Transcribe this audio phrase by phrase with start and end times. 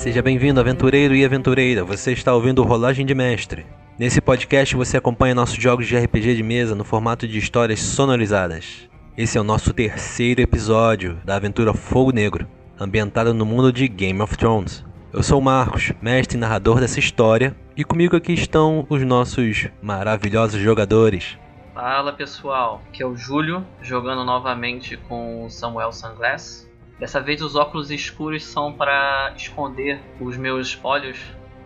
[0.00, 1.84] Seja bem-vindo, aventureiro e aventureira.
[1.84, 3.66] Você está ouvindo Rolagem de Mestre.
[3.98, 8.88] Nesse podcast você acompanha nossos jogos de RPG de mesa no formato de histórias sonorizadas.
[9.14, 12.48] Esse é o nosso terceiro episódio da aventura Fogo Negro,
[12.80, 14.82] ambientada no mundo de Game of Thrones.
[15.12, 19.68] Eu sou o Marcos, mestre e narrador dessa história, e comigo aqui estão os nossos
[19.82, 21.36] maravilhosos jogadores.
[21.74, 26.69] Fala pessoal, aqui é o Júlio, jogando novamente com o Samuel Sunglass.
[27.00, 31.18] Dessa vez os óculos escuros são para esconder os meus olhos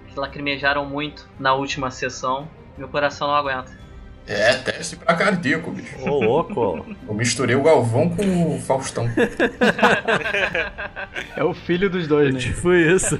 [0.06, 2.48] que lacrimejaram muito na última sessão.
[2.78, 3.76] Meu coração não aguenta.
[4.28, 6.08] É, teste pra cardíaco, bicho.
[6.08, 6.86] Ô, louco!
[7.08, 9.06] Eu misturei o Galvão com o Faustão.
[11.36, 12.40] É o filho dos dois, né?
[12.40, 13.18] Tipo isso.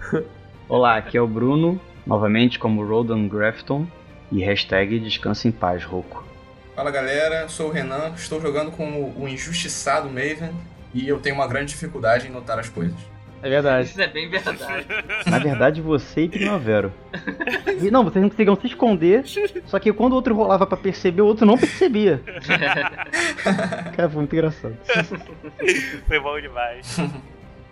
[0.68, 3.86] Olá, aqui é o Bruno, novamente como Rodan Grafton.
[4.30, 6.24] E hashtag descansa em paz, Roco.
[6.76, 10.52] Fala galera, sou o Renan, estou jogando com o injustiçado Maven
[10.92, 12.96] e eu tenho uma grande dificuldade em notar as coisas.
[13.42, 13.88] É verdade.
[13.88, 14.86] Isso é bem verdade.
[15.26, 16.92] Na verdade, você e Primavera.
[17.80, 19.22] E não, vocês não conseguiam se esconder,
[19.66, 22.20] só que quando o outro rolava pra perceber, o outro não percebia.
[23.96, 24.76] Cara, foi muito engraçado.
[26.06, 26.96] Foi bom demais.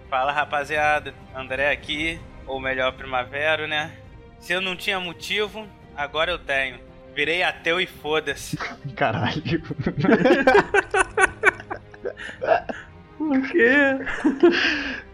[0.09, 3.91] Fala rapaziada, André aqui, ou melhor, Primavera, né?
[4.39, 6.79] Se eu não tinha motivo, agora eu tenho.
[7.13, 8.57] Virei ateu e foda-se.
[8.95, 9.43] Caralho.
[13.31, 13.69] o quê?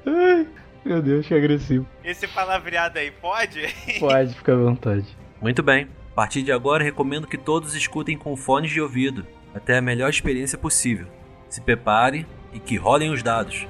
[0.07, 0.47] Ai,
[0.85, 1.87] meu Deus, que agressivo.
[2.05, 3.63] Esse palavreado aí pode?
[3.99, 5.07] Pode, fica à vontade.
[5.41, 5.89] Muito bem.
[6.13, 10.11] A partir de agora, recomendo que todos escutem com fones de ouvido, até a melhor
[10.11, 11.07] experiência possível.
[11.49, 13.67] Se prepare e que rolem os dados.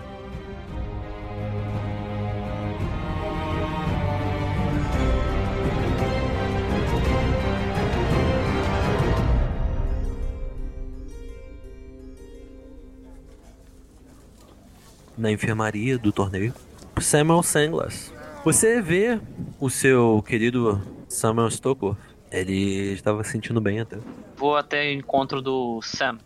[15.22, 16.52] Na enfermaria do torneio,
[16.98, 18.12] Samuel Sanglass.
[18.44, 19.20] Você vê
[19.60, 21.94] o seu querido Samuel Stoker.
[22.28, 23.98] Ele estava se sentindo bem até.
[24.36, 26.18] Vou até o encontro do Sam.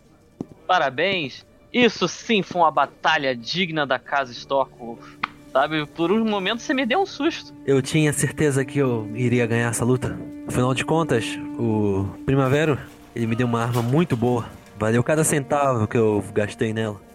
[0.65, 1.45] Parabéns!
[1.71, 5.07] Isso sim foi uma batalha digna da casa Storkwolf.
[5.53, 7.53] Sabe, por um momento você me deu um susto.
[7.67, 10.17] Eu tinha certeza que eu iria ganhar essa luta.
[10.47, 11.23] Afinal de contas,
[11.59, 12.79] o Primavero,
[13.15, 14.49] ele me deu uma arma muito boa.
[14.75, 17.06] Valeu cada centavo que eu gastei nela.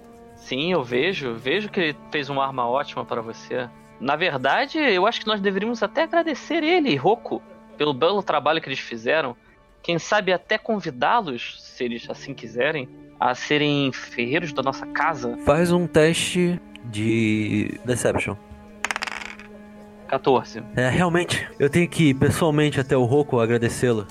[0.52, 3.70] Sim, eu vejo, vejo que ele fez uma arma ótima para você.
[3.98, 7.40] Na verdade, eu acho que nós deveríamos até agradecer ele, Roku,
[7.78, 9.34] pelo belo trabalho que eles fizeram.
[9.82, 12.86] Quem sabe até convidá-los, se eles assim quiserem,
[13.18, 15.38] a serem ferreiros da nossa casa.
[15.46, 18.36] Faz um teste de Deception.
[20.06, 20.62] 14.
[20.76, 24.06] É, realmente, eu tenho que ir pessoalmente até o Roku agradecê-lo.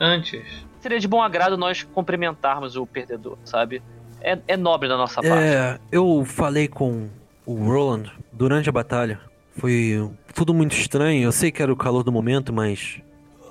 [0.00, 3.82] Antes, seria de bom agrado nós cumprimentarmos o perdedor, sabe?
[4.24, 5.28] É, é nobre da nossa parte.
[5.28, 7.10] É, eu falei com
[7.44, 9.20] o Roland durante a batalha.
[9.58, 11.22] Foi tudo muito estranho.
[11.22, 13.02] Eu sei que era o calor do momento, mas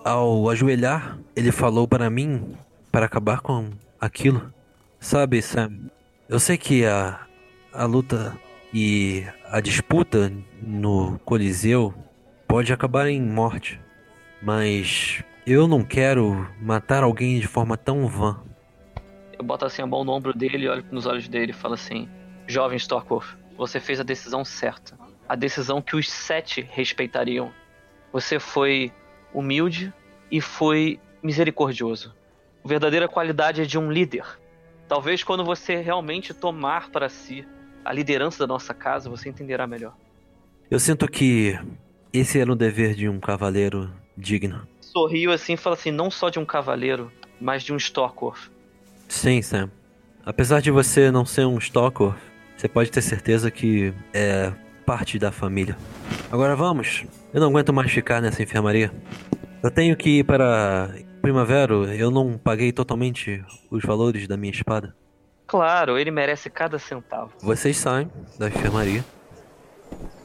[0.04, 2.56] ao ajoelhar, ele falou para mim
[2.92, 3.70] para acabar com
[4.02, 4.52] aquilo.
[5.00, 5.92] Sabe, Sam?
[6.28, 7.20] Eu sei que a,
[7.72, 8.36] a luta
[8.74, 11.94] e a disputa no Coliseu
[12.48, 13.80] pode acabar em morte,
[14.42, 18.40] mas eu não quero matar alguém de forma tão vã.
[19.38, 22.08] Eu boto assim a mão no ombro dele, olho nos olhos dele e falo assim:
[22.48, 23.26] Jovem Storkov,
[23.58, 24.98] você fez a decisão certa.
[25.28, 27.52] A decisão que os sete respeitariam.
[28.12, 28.92] Você foi
[29.34, 29.92] humilde
[30.32, 32.14] e foi misericordioso.
[32.64, 34.26] A verdadeira qualidade é de um líder.
[34.88, 37.48] Talvez quando você realmente tomar para si
[37.84, 39.96] a liderança da nossa casa, você entenderá melhor.
[40.70, 41.58] Eu sinto que
[42.12, 44.68] esse era o dever de um cavaleiro digno.
[44.80, 47.12] Sorriu assim e fala assim: não só de um cavaleiro,
[47.42, 48.52] mas de um Storkov.
[49.08, 49.70] Sim, Sam.
[50.26, 52.14] Apesar de você não ser um Stalker,
[52.56, 54.52] você pode ter certeza que é
[54.86, 55.78] parte da família.
[56.32, 57.06] Agora vamos.
[57.34, 58.92] Eu não aguento mais ficar nessa enfermaria.
[59.62, 60.90] Eu tenho que ir para
[61.24, 61.86] Primavero.
[61.86, 63.42] Eu não paguei totalmente
[63.72, 64.94] os valores da minha espada.
[65.48, 67.32] Claro, ele merece cada centavo.
[67.42, 69.06] Vocês saem da enfermaria.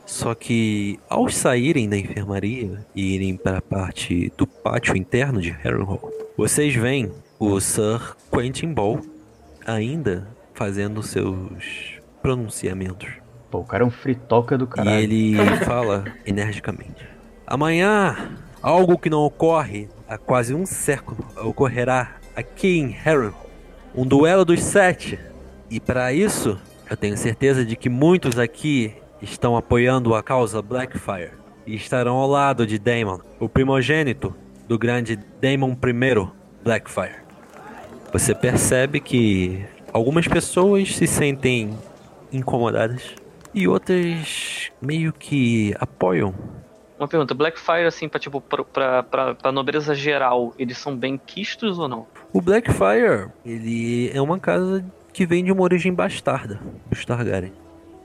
[0.04, 5.50] Só que ao saírem da enfermaria e irem para a parte do pátio interno de
[5.50, 9.00] Harrenhal, vocês veem o Sir Quentin Ball
[9.64, 13.08] ainda fazendo seus pronunciamentos.
[13.50, 15.12] Pô, o cara é um fritoca do caralho.
[15.12, 17.08] E ele fala energicamente:
[17.46, 23.46] Amanhã, algo que não ocorre há quase um século ocorrerá aqui em Harrenhal.
[23.94, 25.18] Um duelo dos sete.
[25.70, 26.58] E para isso,
[26.90, 31.32] eu tenho certeza de que muitos aqui estão apoiando a causa Blackfire
[31.66, 34.34] e estarão ao lado de Daemon, o primogênito
[34.66, 36.28] do grande Daemon I
[36.64, 37.27] Blackfire.
[38.12, 41.76] Você percebe que algumas pessoas se sentem
[42.32, 43.14] incomodadas
[43.54, 46.34] e outras meio que apoiam.
[46.98, 51.16] Uma pergunta, Blackfire, assim, pra, tipo, pra, pra, pra, pra nobreza geral, eles são bem
[51.16, 52.06] quistos ou não?
[52.32, 57.52] O Blackfire, ele é uma casa que vem de uma origem bastarda, dos Targaryen.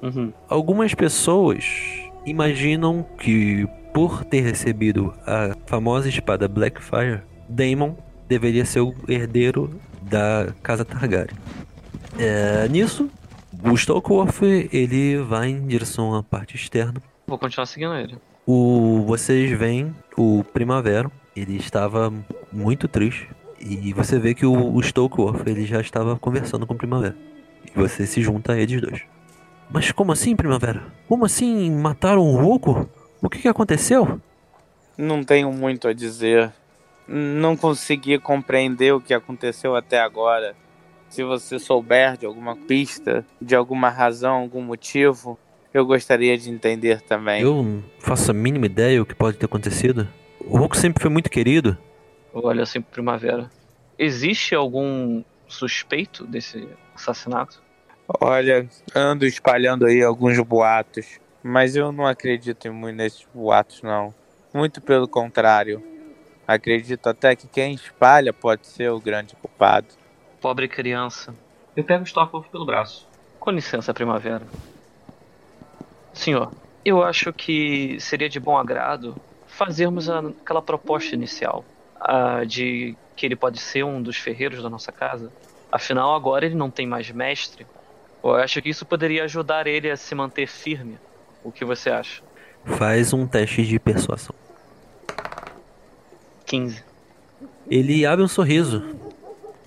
[0.02, 0.32] Uhum.
[0.48, 1.66] Algumas pessoas
[2.26, 7.96] imaginam que, por ter recebido a famosa espada Blackfire, Daemon
[8.28, 9.80] deveria ser o herdeiro
[10.14, 11.36] da casa Targaryen.
[12.20, 13.10] É, nisso,
[13.64, 17.02] o Stokeworth ele vai em direção à parte externa.
[17.26, 18.16] Vou continuar seguindo ele.
[18.46, 22.14] O, vocês veem o Primavera, ele estava
[22.52, 23.28] muito triste.
[23.60, 27.16] E você vê que o, o Stokeworth ele já estava conversando com o Primavera.
[27.66, 29.02] E você se junta a eles dois.
[29.72, 30.84] Mas como assim, Primavera?
[31.08, 32.88] Como assim mataram o Roku?
[33.22, 34.22] O que, que aconteceu?
[34.96, 36.52] Não tenho muito a dizer.
[37.08, 40.56] Não consegui compreender o que aconteceu até agora.
[41.10, 45.38] Se você souber de alguma pista, de alguma razão, algum motivo,
[45.74, 47.42] eu gostaria de entender também.
[47.42, 50.08] Eu não faço a mínima ideia o que pode ter acontecido.
[50.40, 51.78] O Roku sempre foi muito querido.
[52.34, 53.50] Olha assim pro Primavera.
[53.98, 57.62] Existe algum suspeito desse assassinato?
[58.20, 64.14] Olha, ando espalhando aí alguns boatos, mas eu não acredito muito nesses boatos, não.
[64.54, 65.82] Muito pelo contrário.
[66.48, 69.88] Acredito até que quem espalha pode ser o grande culpado.
[70.42, 71.34] Pobre criança.
[71.76, 73.08] Eu pego o Storkwolf pelo braço.
[73.40, 74.46] Com licença, Primavera.
[76.14, 76.52] Senhor,
[76.86, 79.16] eu acho que seria de bom agrado
[79.48, 81.64] fazermos a- aquela proposta inicial
[82.00, 85.32] a de que ele pode ser um dos ferreiros da nossa casa.
[85.72, 87.66] Afinal, agora ele não tem mais mestre.
[88.24, 90.98] Eu acho que isso poderia ajudar ele a se manter firme.
[91.44, 92.22] O que você acha?
[92.66, 94.36] Faz um teste de persuasão.
[96.54, 96.84] 15.
[97.68, 98.84] Ele abre um sorriso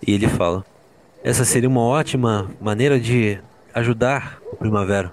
[0.07, 0.65] e ele fala:
[1.25, 3.41] Essa seria uma ótima maneira de
[3.75, 5.13] ajudar o Primavera.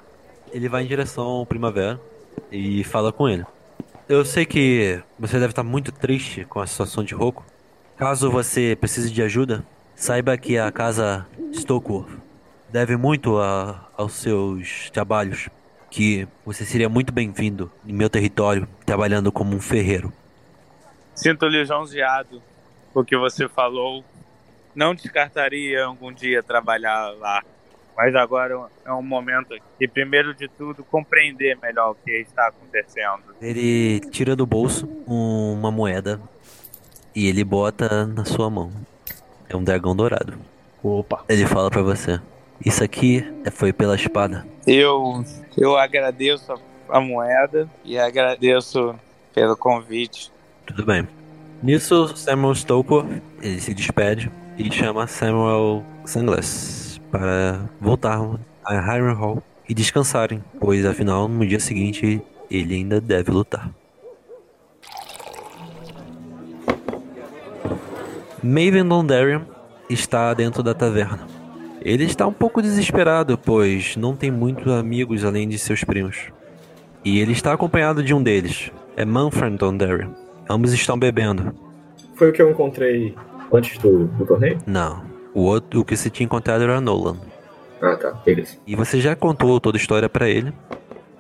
[0.52, 2.00] Ele vai em direção ao Primavera
[2.52, 3.44] e fala com ele.
[4.08, 7.44] Eu sei que você deve estar muito triste com a situação de Roku.
[7.98, 9.66] Caso você precise de ajuda,
[9.96, 12.10] saiba que a casa Stokeworth
[12.72, 15.50] deve muito a- aos seus trabalhos.
[15.90, 20.14] Que você seria muito bem-vindo em meu território, trabalhando como um ferreiro.
[21.16, 22.42] Sinto lisonjeado
[22.94, 24.04] o que você falou.
[24.76, 27.44] Não descartaria algum dia trabalhar lá.
[27.96, 33.36] Mas agora é um momento de, primeiro de tudo, compreender melhor o que está acontecendo.
[33.40, 36.20] Ele tira do bolso uma moeda
[37.16, 38.72] e ele bota na sua mão.
[39.48, 40.34] É um dragão dourado.
[40.82, 41.24] Opa.
[41.30, 42.20] Ele fala pra você:
[42.66, 44.44] Isso aqui é- foi pela espada.
[44.66, 45.24] Eu,
[45.56, 48.96] eu agradeço a, a moeda e agradeço
[49.36, 50.33] pelo convite.
[50.66, 51.08] Tudo bem.
[51.62, 53.06] Nisso, Samuel Stoker
[53.42, 58.20] ele se despede e chama Samuel Sandless para voltar
[58.66, 63.70] a Harrenhal e descansarem, pois afinal no dia seguinte ele ainda deve lutar.
[68.44, 69.46] Maven Londarian
[69.90, 71.26] está dentro da taverna.
[71.82, 76.30] Ele está um pouco desesperado, pois não tem muitos amigos além de seus primos.
[77.06, 80.23] E ele está acompanhado de um deles, é Manfred Londarian.
[80.50, 81.54] Ambos estão bebendo.
[82.16, 83.16] Foi o que eu encontrei
[83.52, 84.60] antes do, do torneio?
[84.66, 85.04] Não,
[85.34, 87.18] o outro, o que você tinha encontrado era Nolan.
[87.82, 88.12] Ah, tá.
[88.26, 88.58] Beleza.
[88.66, 90.54] E você já contou toda a história pra ele.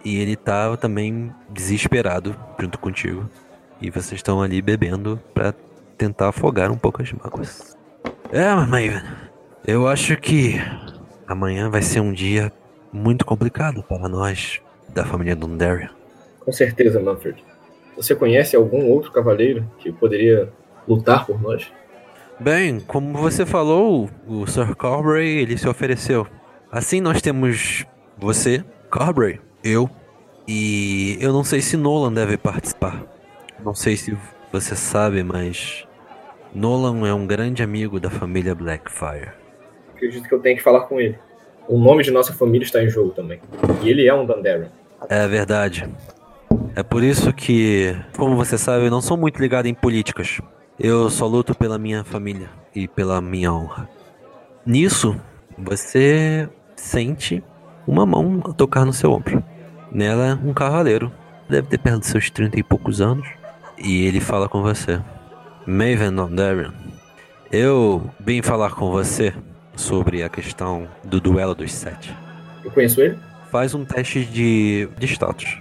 [0.05, 3.29] E ele tá também desesperado junto contigo.
[3.81, 5.53] E vocês estão ali bebendo pra
[5.97, 7.77] tentar afogar um pouco as mágoas.
[8.31, 9.01] É, mas Maven,
[9.65, 10.55] eu acho que
[11.27, 12.51] amanhã vai ser um dia
[12.91, 15.89] muito complicado para nós da família Dondarrion.
[16.39, 17.43] Com certeza, Manfred.
[17.95, 20.49] Você conhece algum outro cavaleiro que poderia
[20.87, 21.71] lutar por nós?
[22.39, 26.27] Bem, como você falou, o Sir Corbray, ele se ofereceu.
[26.71, 27.85] Assim nós temos
[28.17, 29.89] você, Corbray, eu,
[30.47, 33.03] e eu não sei se Nolan deve participar.
[33.63, 34.17] Não sei se
[34.51, 35.87] você sabe, mas
[36.53, 39.31] Nolan é um grande amigo da família Blackfire.
[39.95, 41.17] Acredito que eu tenho que falar com ele.
[41.67, 43.39] O nome de nossa família está em jogo também.
[43.81, 44.69] E ele é um Dandarian.
[45.09, 45.87] É verdade.
[46.75, 50.39] É por isso que, como você sabe, eu não sou muito ligado em políticas.
[50.79, 53.87] Eu só luto pela minha família e pela minha honra.
[54.65, 55.15] Nisso,
[55.57, 57.43] você sente
[57.85, 59.43] uma mão tocar no seu ombro.
[59.91, 61.11] Nela, um cavaleiro.
[61.49, 63.27] Deve ter perto de seus 30 e poucos anos.
[63.77, 64.99] E ele fala com você.
[65.65, 66.73] Maven Ondarian,
[67.51, 69.33] eu vim falar com você
[69.75, 72.15] sobre a questão do duelo dos sete.
[72.63, 73.17] Eu conheço ele?
[73.51, 75.59] Faz um teste de, de status.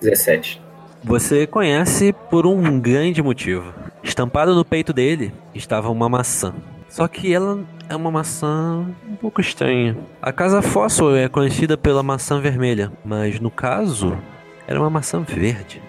[0.00, 0.60] 17.
[1.02, 3.72] Você conhece por um grande motivo.
[4.02, 6.54] Estampado no peito dele estava uma maçã.
[6.88, 9.96] Só que ela é uma maçã um pouco estranha.
[10.20, 14.18] A casa Foswell é conhecida pela maçã vermelha, mas no caso,
[14.66, 15.80] era uma maçã verde.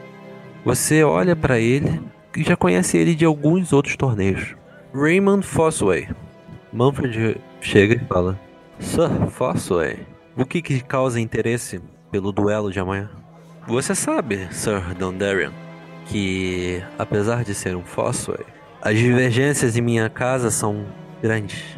[0.64, 2.02] Você olha para ele
[2.38, 4.56] e já conhece ele de alguns outros torneios.
[4.94, 6.08] Raymond Fosway.
[6.72, 8.40] Manfred chega e fala:
[8.80, 10.00] Sir Fosway,
[10.38, 13.10] o que, que causa interesse pelo duelo de amanhã?
[13.68, 15.54] Você sabe, Sir Dondarian,
[16.08, 18.44] que apesar de ser um Fosway,
[18.82, 20.86] as divergências em minha casa são
[21.22, 21.78] grandes,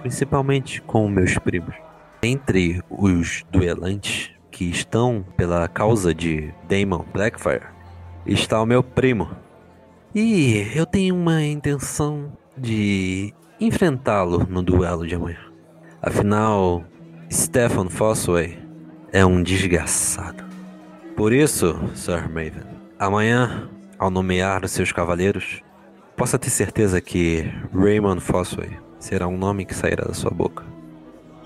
[0.00, 1.74] principalmente com meus primos.
[2.22, 7.66] Entre os duelantes que estão pela causa de Damon Blackfire
[8.24, 9.28] está o meu primo.
[10.14, 15.44] E eu tenho uma intenção de enfrentá-lo no duelo de amanhã.
[16.00, 16.84] Afinal,
[17.30, 18.58] Stefan Fossway
[19.12, 20.45] é um desgraçado.
[21.16, 22.62] Por isso, Sir Maven,
[22.98, 25.62] amanhã, ao nomear os seus cavaleiros,
[26.14, 28.68] possa ter certeza que Raymond Fossway
[28.98, 30.62] será um nome que sairá da sua boca.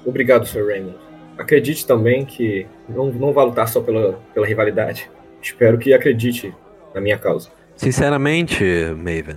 [0.04, 0.96] Obrigado, Sir Raymond.
[1.38, 5.08] Acredite também que não, não vai lutar só pela, pela rivalidade.
[5.40, 6.52] Espero que acredite
[6.92, 7.50] na minha causa.
[7.76, 8.64] Sinceramente,
[8.96, 9.36] Maven,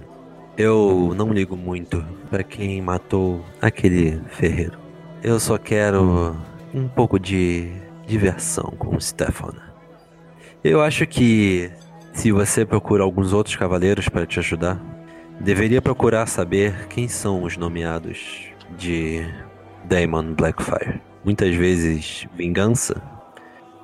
[0.57, 4.79] eu não ligo muito para quem matou aquele ferreiro.
[5.23, 6.35] Eu só quero
[6.73, 7.71] um pouco de
[8.07, 9.72] diversão com o Stefan.
[10.63, 11.69] Eu acho que
[12.13, 14.79] se você procura alguns outros cavaleiros para te ajudar,
[15.37, 18.45] deveria procurar saber quem são os nomeados
[18.77, 19.27] de
[19.83, 21.01] Daemon Blackfire.
[21.25, 23.01] Muitas vezes vingança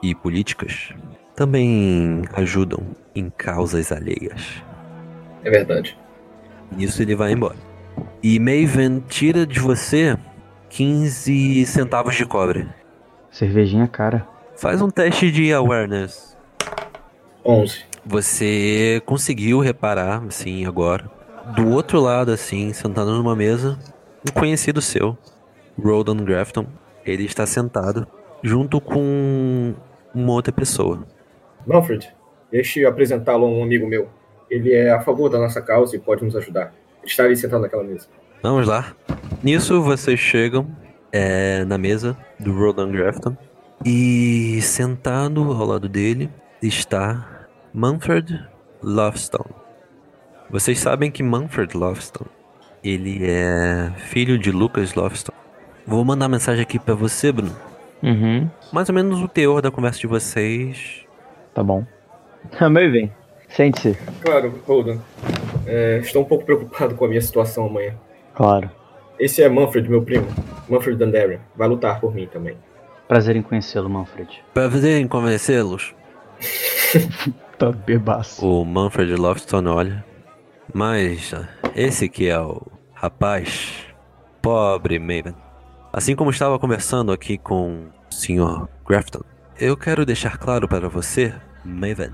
[0.01, 0.93] e políticas
[1.36, 4.63] também ajudam em causas alheias.
[5.43, 6.00] É verdade.
[6.71, 7.57] Nisso ele vai embora.
[8.24, 10.17] E Maven tira de você
[10.69, 12.69] 15 centavos de cobre.
[13.29, 14.25] Cervejinha cara.
[14.55, 16.28] Faz um teste de awareness.
[17.46, 17.84] 11.
[18.05, 21.10] Você conseguiu reparar, assim, agora.
[21.55, 23.77] Do outro lado, assim, sentado numa mesa,
[24.27, 25.17] um conhecido seu,
[25.81, 26.65] Rodan Grafton.
[27.05, 28.08] Ele está sentado
[28.43, 29.74] junto com
[30.13, 31.05] uma outra pessoa.
[31.65, 32.08] Manfred,
[32.51, 34.10] deixe eu apresentá-lo a um amigo meu.
[34.50, 36.74] Ele é a favor da nossa causa e pode nos ajudar.
[37.01, 38.08] Ele está ali sentado naquela mesa.
[38.41, 38.96] Vamos lá.
[39.43, 40.67] Nisso vocês chegam
[41.12, 43.36] é, na mesa do Rodan Grafton
[43.86, 46.29] e sentado ao lado dele
[46.61, 48.45] está Manfred
[48.81, 49.53] Lovestone.
[50.49, 52.29] Vocês sabem que Manfred Lovestone
[52.83, 55.37] ele é filho de Lucas Lovestone.
[55.85, 57.55] Vou mandar mensagem aqui para você, Bruno.
[58.01, 58.49] Uhum.
[58.71, 61.05] Mais ou menos o teor da conversa de vocês.
[61.53, 61.85] Tá bom.
[62.61, 63.11] Meu bem.
[63.49, 63.97] Sente-se.
[64.21, 65.01] Claro, Holden.
[65.65, 67.95] É, estou um pouco preocupado com a minha situação amanhã.
[68.35, 68.69] Claro.
[69.19, 70.27] Esse é Manfred, meu primo.
[70.69, 71.39] Manfred Dandarian.
[71.55, 72.55] Vai lutar por mim também.
[73.07, 74.41] Prazer em conhecê-lo, Manfred.
[74.53, 75.93] Prazer em convencê-los.
[77.60, 78.48] Tá bebaço.
[78.48, 80.05] O Manfred Lovestone olha.
[80.74, 81.34] Mas
[81.75, 83.86] esse que é o rapaz
[84.41, 85.36] pobre Maven.
[85.91, 88.65] Assim como estava conversando aqui com o Sr.
[88.88, 89.19] Grafton,
[89.60, 91.34] eu quero deixar claro para você,
[91.65, 92.12] Maven,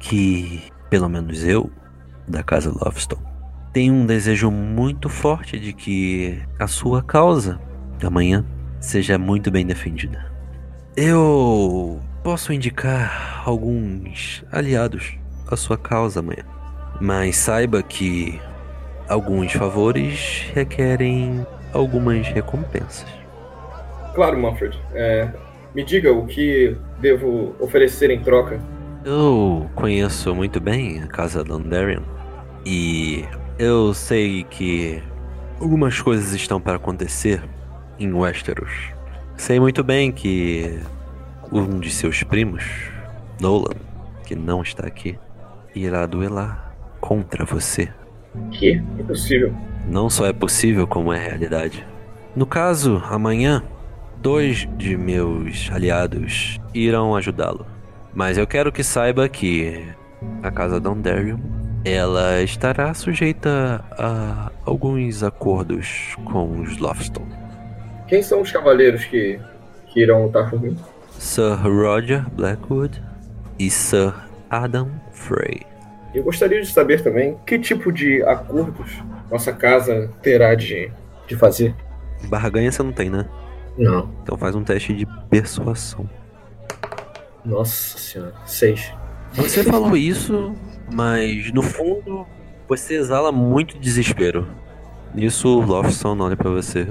[0.00, 1.70] que pelo menos eu,
[2.26, 3.22] da casa Lovestone,
[3.72, 7.60] tenho um desejo muito forte de que a sua causa
[8.02, 8.44] amanhã
[8.80, 10.32] seja muito bem defendida.
[10.96, 15.16] Eu posso indicar alguns aliados
[15.50, 16.44] à sua causa amanhã,
[17.00, 18.40] mas saiba que
[19.08, 23.06] alguns favores requerem algumas recompensas.
[24.14, 24.78] Claro, Manfred.
[24.92, 25.28] É,
[25.74, 28.60] me diga o que devo oferecer em troca.
[29.04, 32.02] Eu conheço muito bem a casa Landarian
[32.66, 33.24] e
[33.58, 35.02] eu sei que
[35.60, 37.42] algumas coisas estão para acontecer
[37.98, 38.72] em Westeros.
[39.36, 40.78] Sei muito bem que
[41.52, 42.64] um de seus primos,
[43.40, 43.76] Nolan,
[44.24, 45.18] que não está aqui,
[45.74, 47.88] irá duelar contra você.
[48.52, 48.74] Que?
[48.98, 49.52] Impossível.
[49.88, 51.84] Não só é possível, como é realidade.
[52.36, 53.62] No caso, amanhã,
[54.18, 57.66] dois de meus aliados irão ajudá-lo.
[58.14, 59.84] Mas eu quero que saiba que
[60.42, 61.38] a casa Dondarrion
[61.84, 67.32] ela estará sujeita a alguns acordos com os Lofstone.
[68.06, 69.40] Quem são os cavaleiros que,
[69.88, 70.76] que irão lutar por mim?
[71.20, 73.00] Sir Roger Blackwood
[73.58, 74.14] e Sir
[74.48, 75.66] Adam Frey.
[76.14, 78.90] Eu gostaria de saber também que tipo de acordos
[79.30, 80.90] nossa casa terá de,
[81.28, 81.76] de fazer.
[82.24, 83.28] Barganha você não tem, né?
[83.76, 84.10] Não.
[84.22, 86.08] Então faz um teste de persuasão.
[87.44, 88.34] Nossa senhora.
[88.46, 88.90] Seis.
[89.34, 90.54] Você falou isso,
[90.90, 92.26] mas no fundo
[92.66, 94.48] você exala muito desespero.
[95.14, 96.88] Nisso o Lofson olha pra você.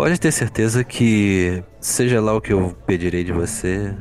[0.00, 3.94] Pode ter certeza que, seja lá o que eu pedirei de você,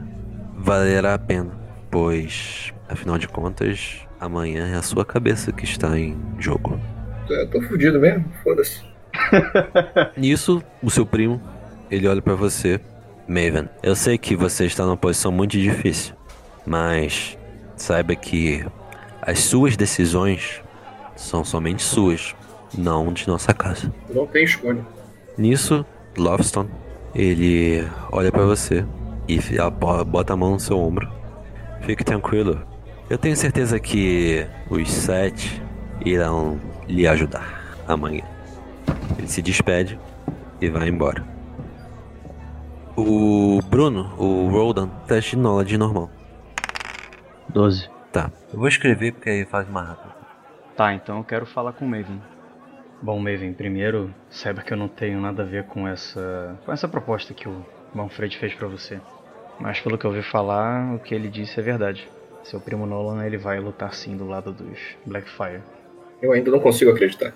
[0.56, 1.51] valerá a pena.
[1.91, 6.79] Pois, afinal de contas, amanhã é a sua cabeça que está em jogo.
[7.29, 8.24] Eu tô fudido mesmo?
[8.41, 8.82] Foda-se.
[10.15, 11.41] Nisso, o seu primo,
[11.91, 12.79] ele olha pra você.
[13.27, 16.15] Maven, eu sei que você está numa posição muito difícil,
[16.65, 17.38] mas
[17.75, 18.65] saiba que
[19.22, 20.62] as suas decisões
[21.18, 22.34] são somente suas,
[22.74, 23.94] não de nossa casa.
[24.10, 24.82] Não tem escolha.
[25.39, 25.86] Nisso,
[26.17, 26.69] Lovestone,
[27.15, 28.86] ele olha pra você
[29.25, 29.39] e
[30.05, 31.10] bota a mão no seu ombro.
[31.79, 32.62] Fique tranquilo.
[33.10, 35.63] Eu tenho certeza que os sete
[36.05, 38.25] irão lhe ajudar amanhã.
[39.17, 39.98] Ele se despede
[40.60, 41.25] e vai embora.
[42.98, 46.10] O Bruno, o Roldan, teste de knowledge normal.
[47.48, 47.89] 12.
[48.12, 48.29] Tá.
[48.51, 50.13] Eu vou escrever porque aí faz mais rápido.
[50.75, 52.22] Tá, então eu quero falar com o Maven.
[53.01, 56.88] Bom, Maven, primeiro, saiba que eu não tenho nada a ver com essa com essa
[56.88, 59.00] proposta que o Manfred fez pra você.
[59.60, 62.08] Mas pelo que eu ouvi falar, o que ele disse é verdade.
[62.44, 65.62] Seu primo Nolan, ele vai lutar sim do lado dos Blackfire.
[66.22, 67.34] Eu ainda não consigo acreditar.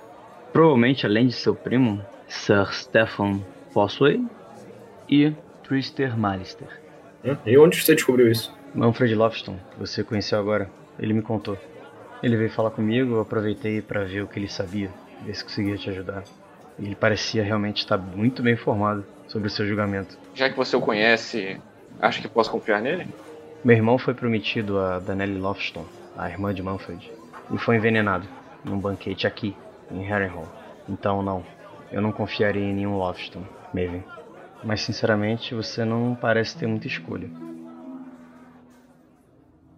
[0.52, 3.42] Provavelmente, além de seu primo, Sir Stefan
[3.72, 4.22] Fosway
[5.10, 6.68] e Trister Malister.
[7.26, 7.38] Hã?
[7.46, 8.54] E onde você descobriu isso?
[8.76, 11.58] Manfred Lofton, que você conheceu agora, ele me contou.
[12.22, 14.90] Ele veio falar comigo, eu aproveitei pra ver o que ele sabia,
[15.24, 16.24] ver se conseguia te ajudar.
[16.78, 20.18] E ele parecia realmente estar muito bem informado sobre o seu julgamento.
[20.34, 21.60] Já que você o conhece,
[22.00, 23.08] acha que posso confiar nele?
[23.64, 25.86] Meu irmão foi prometido a Danelli Lofton,
[26.18, 27.12] a irmã de Manfred,
[27.52, 28.28] e foi envenenado
[28.64, 29.56] num banquete aqui,
[29.92, 30.48] em Harrenhal.
[30.88, 31.46] Então não,
[31.92, 34.04] eu não confiaria em nenhum Lofton, Maven.
[34.64, 37.30] Mas sinceramente, você não parece ter muita escolha.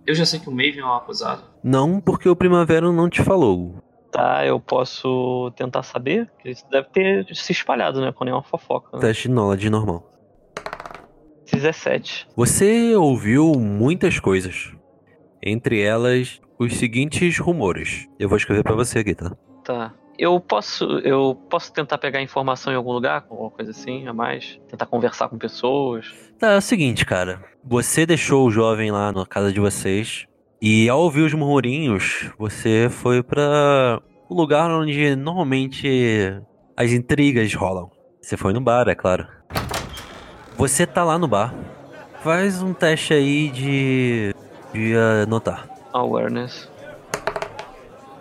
[0.06, 1.44] Eu já sei que o Maven é o acusado.
[1.64, 3.85] Não porque o Primavera não te falou.
[4.16, 6.32] Tá, eu posso tentar saber?
[6.40, 8.14] Que Isso deve ter se espalhado, né?
[8.14, 8.96] Quando é uma fofoca.
[8.96, 9.02] Né?
[9.02, 10.10] Teste de knowledge normal.
[11.52, 12.26] 17.
[12.34, 14.72] Você ouviu muitas coisas.
[15.44, 18.08] Entre elas, os seguintes rumores.
[18.18, 19.36] Eu vou escrever pra você aqui, tá?
[19.66, 19.94] Tá.
[20.18, 24.14] Eu posso, eu posso tentar pegar informação em algum lugar, com alguma coisa assim, a
[24.14, 24.58] mais?
[24.70, 26.10] Tentar conversar com pessoas.
[26.40, 27.44] Tá, é o seguinte, cara.
[27.62, 30.26] Você deixou o jovem lá na casa de vocês.
[30.68, 36.42] E ao ouvir os murmurinhos, você foi pra o lugar onde normalmente
[36.76, 37.92] as intrigas rolam.
[38.20, 39.28] Você foi no bar, é claro.
[40.58, 41.54] Você tá lá no bar.
[42.24, 44.34] Faz um teste aí de.
[44.74, 45.70] de anotar.
[45.94, 46.68] Awareness.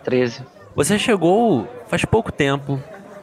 [0.05, 0.43] 13.
[0.77, 2.79] Você chegou faz pouco tempo.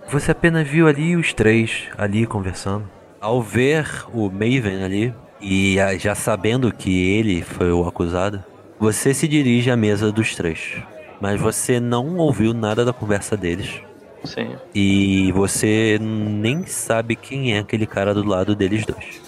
[0.10, 2.90] Você apenas viu ali os três ali conversando.
[3.20, 8.44] Ao ver o Maven ali e já sabendo que ele foi o acusado,
[8.82, 10.82] você se dirige à mesa dos três.
[11.20, 13.80] Mas você não ouviu nada da conversa deles.
[14.24, 14.56] Sim.
[14.74, 19.22] E você nem sabe quem é aquele cara do lado deles dois.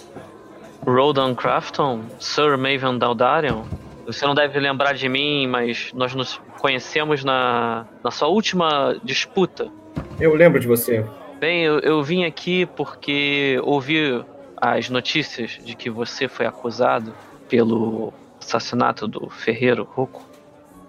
[0.83, 3.65] Rodan Crafton, Sir Maven Daldarion.
[4.07, 9.67] Você não deve lembrar de mim, mas nós nos conhecemos na, na sua última disputa.
[10.19, 11.05] Eu lembro de você.
[11.39, 14.19] Bem, eu, eu vim aqui porque ouvi
[14.57, 17.13] as notícias de que você foi acusado
[17.47, 18.11] pelo
[18.43, 20.23] assassinato do ferreiro Rocco.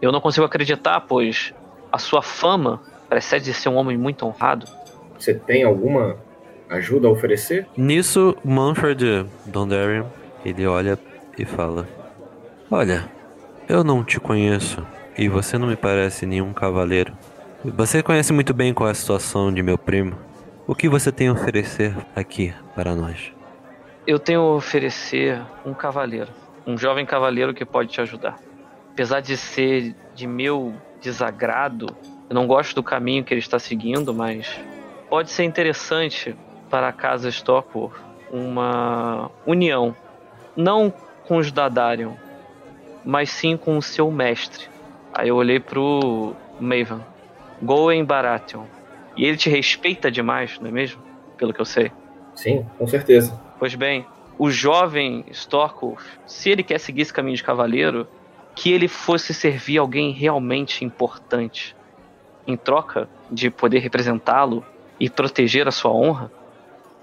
[0.02, 1.54] Eu não consigo acreditar, pois
[1.90, 4.66] a sua fama precede ser um homem muito honrado.
[5.18, 6.16] Você tem alguma
[6.68, 7.66] ajuda a oferecer?
[7.76, 10.06] Nisso, Manfred Dondarian,
[10.44, 10.98] ele olha
[11.38, 11.88] e fala:
[12.70, 13.08] Olha,
[13.68, 14.84] eu não te conheço
[15.16, 17.12] e você não me parece nenhum cavaleiro.
[17.64, 20.16] Você conhece muito bem qual é a situação de meu primo.
[20.66, 23.32] O que você tem a oferecer aqui para nós?
[24.06, 26.28] Eu tenho a oferecer um cavaleiro,
[26.66, 28.38] um jovem cavaleiro que pode te ajudar.
[28.92, 31.86] Apesar de ser de meu desagrado,
[32.28, 34.58] eu não gosto do caminho que ele está seguindo, mas
[35.08, 36.34] pode ser interessante
[36.70, 38.00] para a casa Stockworth
[38.30, 39.94] uma união,
[40.56, 40.92] não
[41.26, 42.14] com os Dadarion,
[43.04, 44.66] mas sim com o seu mestre.
[45.12, 47.00] Aí eu olhei pro Maven,
[47.62, 48.64] Goen Baratheon,
[49.16, 51.00] e ele te respeita demais, não é mesmo?
[51.36, 51.92] Pelo que eu sei.
[52.34, 53.40] Sim, com certeza.
[53.58, 54.04] Pois bem,
[54.38, 58.06] o jovem Storkwolf, se ele quer seguir esse caminho de cavaleiro,
[58.54, 61.76] que ele fosse servir alguém realmente importante.
[62.46, 64.64] Em troca de poder representá-lo
[65.00, 66.30] e proteger a sua honra,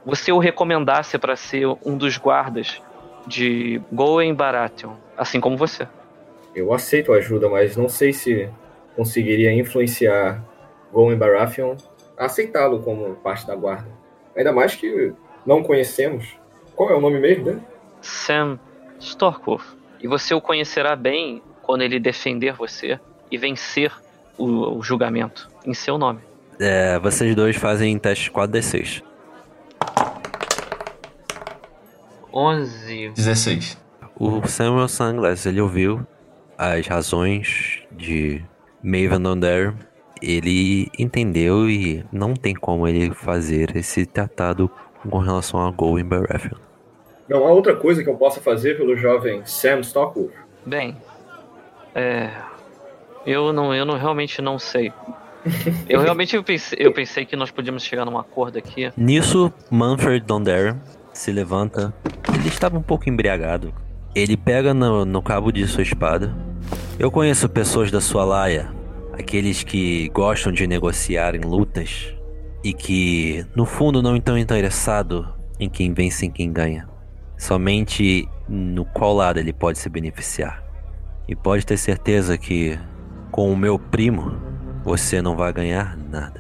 [0.06, 2.82] você o recomendasse para ser um dos guardas
[3.28, 5.88] de Goen Baratheon, assim como você.
[6.56, 8.50] Eu aceito a ajuda, mas não sei se
[8.96, 10.44] conseguiria influenciar
[10.92, 11.76] Goen Baratheon
[12.18, 13.90] a aceitá-lo como parte da guarda.
[14.36, 15.14] Ainda mais que
[15.46, 16.41] não conhecemos.
[16.82, 17.62] Qual é o nome mesmo dele?
[18.02, 18.60] Sam
[19.00, 19.64] Storkwolf.
[20.02, 23.92] E você o conhecerá bem quando ele defender você e vencer
[24.36, 26.22] o, o julgamento em seu nome.
[26.60, 29.04] É, vocês dois fazem teste 4d6.
[32.34, 33.10] 11.
[33.10, 33.78] 16.
[34.16, 36.04] O Samuel Sunglass, ele ouviu
[36.58, 38.44] as razões de
[38.82, 39.76] Maven Dondare
[40.20, 44.68] ele entendeu e não tem como ele fazer esse tratado
[45.08, 46.71] com relação a Go em Baratheon.
[47.32, 50.34] Não há outra coisa que eu possa fazer pelo jovem Sam Stockwolf?
[50.66, 50.98] Bem,
[51.96, 52.30] é.
[53.26, 54.92] Eu não, eu não realmente não sei.
[55.88, 58.92] Eu realmente eu pensei, eu pensei que nós podíamos chegar num acordo aqui.
[58.98, 60.76] Nisso, Manfred Dondare
[61.14, 61.94] se levanta.
[62.36, 63.74] Ele estava um pouco embriagado.
[64.14, 66.36] Ele pega no, no cabo de sua espada.
[67.00, 68.74] Eu conheço pessoas da sua laia,
[69.14, 72.14] aqueles que gostam de negociar em lutas
[72.62, 75.26] e que, no fundo, não estão interessados
[75.58, 76.92] em quem vence e quem ganha.
[77.42, 80.64] Somente no qual lado ele pode se beneficiar.
[81.28, 82.78] E pode ter certeza que,
[83.32, 84.40] com o meu primo,
[84.84, 86.40] você não vai ganhar nada.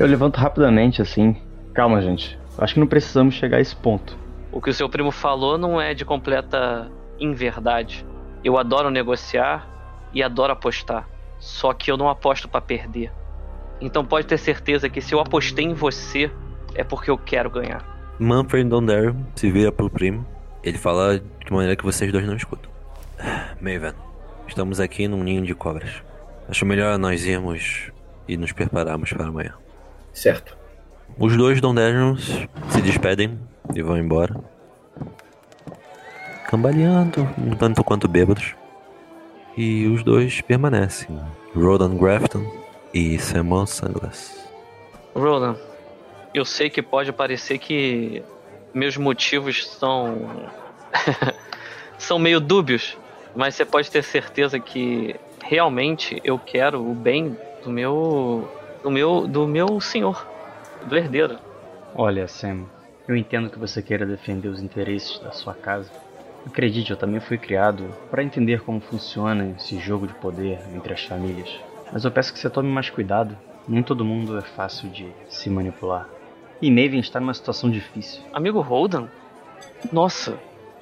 [0.00, 1.36] Eu levanto rapidamente assim.
[1.74, 2.38] Calma, gente.
[2.56, 4.16] Acho que não precisamos chegar a esse ponto.
[4.50, 6.90] O que o seu primo falou não é de completa
[7.20, 8.06] inverdade.
[8.42, 9.68] Eu adoro negociar
[10.14, 11.06] e adoro apostar.
[11.38, 13.12] Só que eu não aposto para perder.
[13.82, 16.30] Então pode ter certeza que se eu apostei em você,
[16.74, 17.91] é porque eu quero ganhar.
[18.18, 20.26] Manfred Dondare se vira pro primo.
[20.62, 22.70] Ele fala de maneira que vocês dois não escutam.
[23.60, 23.94] Maven,
[24.46, 26.02] estamos aqui num ninho de cobras.
[26.48, 27.90] Acho melhor nós irmos
[28.28, 29.54] e nos prepararmos para amanhã.
[30.12, 30.56] Certo.
[31.18, 33.38] Os dois Dondarians se despedem
[33.74, 34.34] e vão embora.
[36.48, 38.54] Cambaleando, um tanto quanto bêbados.
[39.56, 41.20] E os dois permanecem.
[41.54, 42.44] Rodan Grafton
[42.94, 44.48] e Samuel Sunglass.
[45.14, 45.58] Roland,
[46.34, 48.22] eu sei que pode parecer que
[48.74, 50.50] meus motivos são.
[51.98, 52.96] são meio dúbios,
[53.34, 58.48] mas você pode ter certeza que realmente eu quero o bem do meu.
[58.82, 59.26] do meu.
[59.26, 60.26] do meu senhor,
[60.86, 61.38] do herdeiro.
[61.94, 62.64] Olha, Sam,
[63.06, 65.90] eu entendo que você queira defender os interesses da sua casa.
[66.46, 71.04] Acredite, eu também fui criado para entender como funciona esse jogo de poder entre as
[71.04, 71.60] famílias.
[71.92, 73.36] Mas eu peço que você tome mais cuidado.
[73.68, 76.08] Nem todo mundo é fácil de se manipular.
[76.62, 78.22] E Maven está numa situação difícil.
[78.32, 79.10] Amigo Holden?
[79.92, 80.38] Nossa,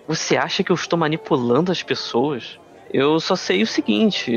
[0.07, 2.61] você acha que eu estou manipulando as pessoas?
[2.93, 4.31] Eu só sei o seguinte,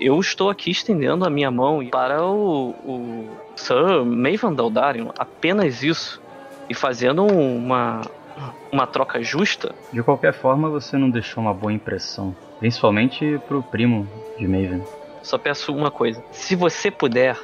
[0.00, 6.22] eu estou aqui estendendo a minha mão para o, o Sir Maven Daldarion, apenas isso.
[6.68, 8.00] E fazendo uma,
[8.72, 9.74] uma troca justa.
[9.92, 12.34] De qualquer forma, você não deixou uma boa impressão.
[12.58, 14.82] Principalmente pro primo de Maven.
[15.22, 16.24] Só peço uma coisa.
[16.30, 17.36] Se você puder,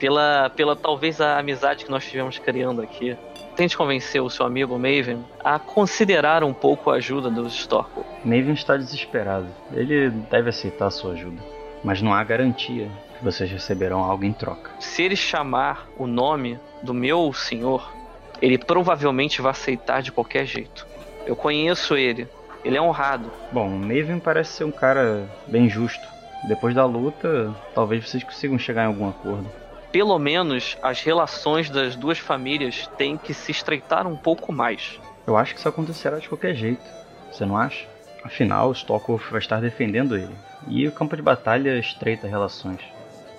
[0.00, 3.16] pela, pela talvez a amizade que nós tivemos criando aqui,
[3.54, 8.04] tente convencer o seu amigo Maven a considerar um pouco a ajuda dos Storko.
[8.24, 9.46] Maven está desesperado.
[9.72, 11.40] Ele deve aceitar a sua ajuda.
[11.84, 14.70] Mas não há garantia que vocês receberão algo em troca.
[14.80, 17.92] Se ele chamar o nome do meu senhor,
[18.40, 20.86] ele provavelmente vai aceitar de qualquer jeito.
[21.26, 22.26] Eu conheço ele.
[22.64, 23.30] Ele é honrado.
[23.52, 26.06] Bom, Maven parece ser um cara bem justo.
[26.48, 29.46] Depois da luta, talvez vocês consigam chegar em algum acordo.
[29.92, 35.00] Pelo menos as relações das duas famílias têm que se estreitar um pouco mais.
[35.26, 36.82] Eu acho que isso acontecerá de qualquer jeito.
[37.30, 37.86] Você não acha?
[38.22, 40.34] Afinal, Stockholm vai estar defendendo ele.
[40.68, 42.80] E o campo de batalha estreita relações,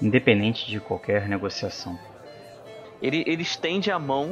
[0.02, 1.98] independente de qualquer negociação.
[3.02, 4.32] Ele, ele estende a mão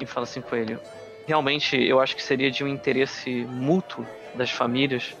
[0.00, 0.78] e fala assim com ele:
[1.26, 5.14] Realmente, eu acho que seria de um interesse mútuo das famílias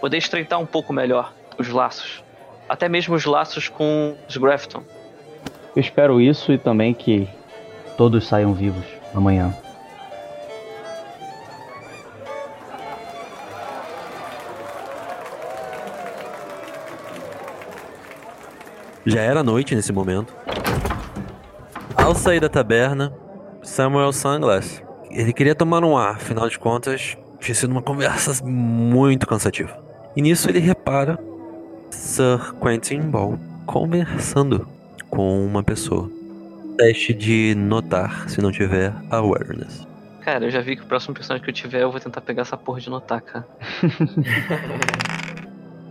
[0.00, 2.24] poder estreitar um pouco melhor os laços.
[2.68, 4.82] Até mesmo os laços com os Grafton.
[5.74, 7.28] Eu espero isso e também que
[7.96, 9.54] todos saiam vivos amanhã.
[19.06, 20.34] Já era noite nesse momento.
[21.96, 23.12] Ao sair da taberna,
[23.62, 29.26] Samuel Sunglass, ele queria tomar um ar, afinal de contas, tinha sido uma conversa muito
[29.26, 29.78] cansativa.
[30.16, 31.18] E nisso ele repara
[31.90, 34.66] Sir Quentin Ball conversando
[35.10, 36.10] com uma pessoa.
[36.78, 39.86] Teste de notar se não tiver awareness.
[40.22, 42.42] Cara, eu já vi que o próximo personagem que eu tiver, eu vou tentar pegar
[42.42, 43.46] essa porra de notar, cara.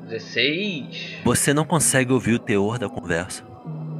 [0.09, 1.19] 16.
[1.23, 3.43] Você não consegue ouvir o teor da conversa,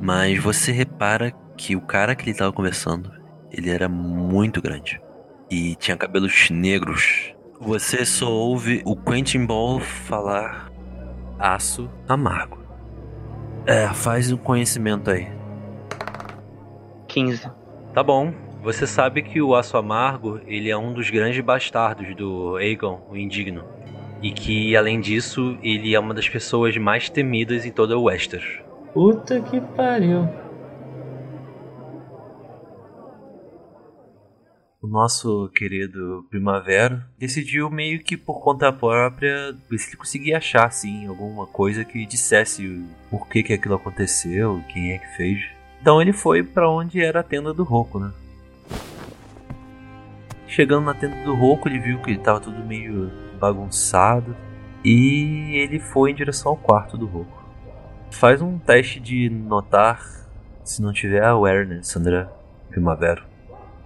[0.02, 3.12] mas você repara que o cara que ele estava conversando,
[3.52, 5.00] ele era muito grande
[5.52, 7.34] e tinha cabelos negros.
[7.60, 10.72] Você só ouve o Quentin Ball falar
[11.38, 12.59] aço amargo.
[13.70, 15.28] É, faz um conhecimento aí.
[17.08, 17.52] 15.
[17.94, 18.34] Tá bom.
[18.64, 23.16] Você sabe que o Aço Amargo, ele é um dos grandes bastardos do Aegon, o
[23.16, 23.64] Indigno.
[24.24, 28.60] E que, além disso, ele é uma das pessoas mais temidas em toda o Westeros.
[28.92, 30.28] Puta que pariu.
[34.82, 40.68] O nosso querido Primavera decidiu meio que por conta própria ver se ele conseguia achar,
[40.68, 45.42] assim, alguma coisa que dissesse o porquê que aquilo aconteceu, quem é que fez.
[45.82, 48.14] Então ele foi pra onde era a tenda do Roku, né?
[50.48, 54.34] Chegando na tenda do Roku, ele viu que ele tava tudo meio bagunçado
[54.82, 57.44] e ele foi em direção ao quarto do Roku.
[58.12, 60.02] Faz um teste de notar
[60.64, 62.30] se não tiver awareness, André
[62.70, 63.29] Primavera.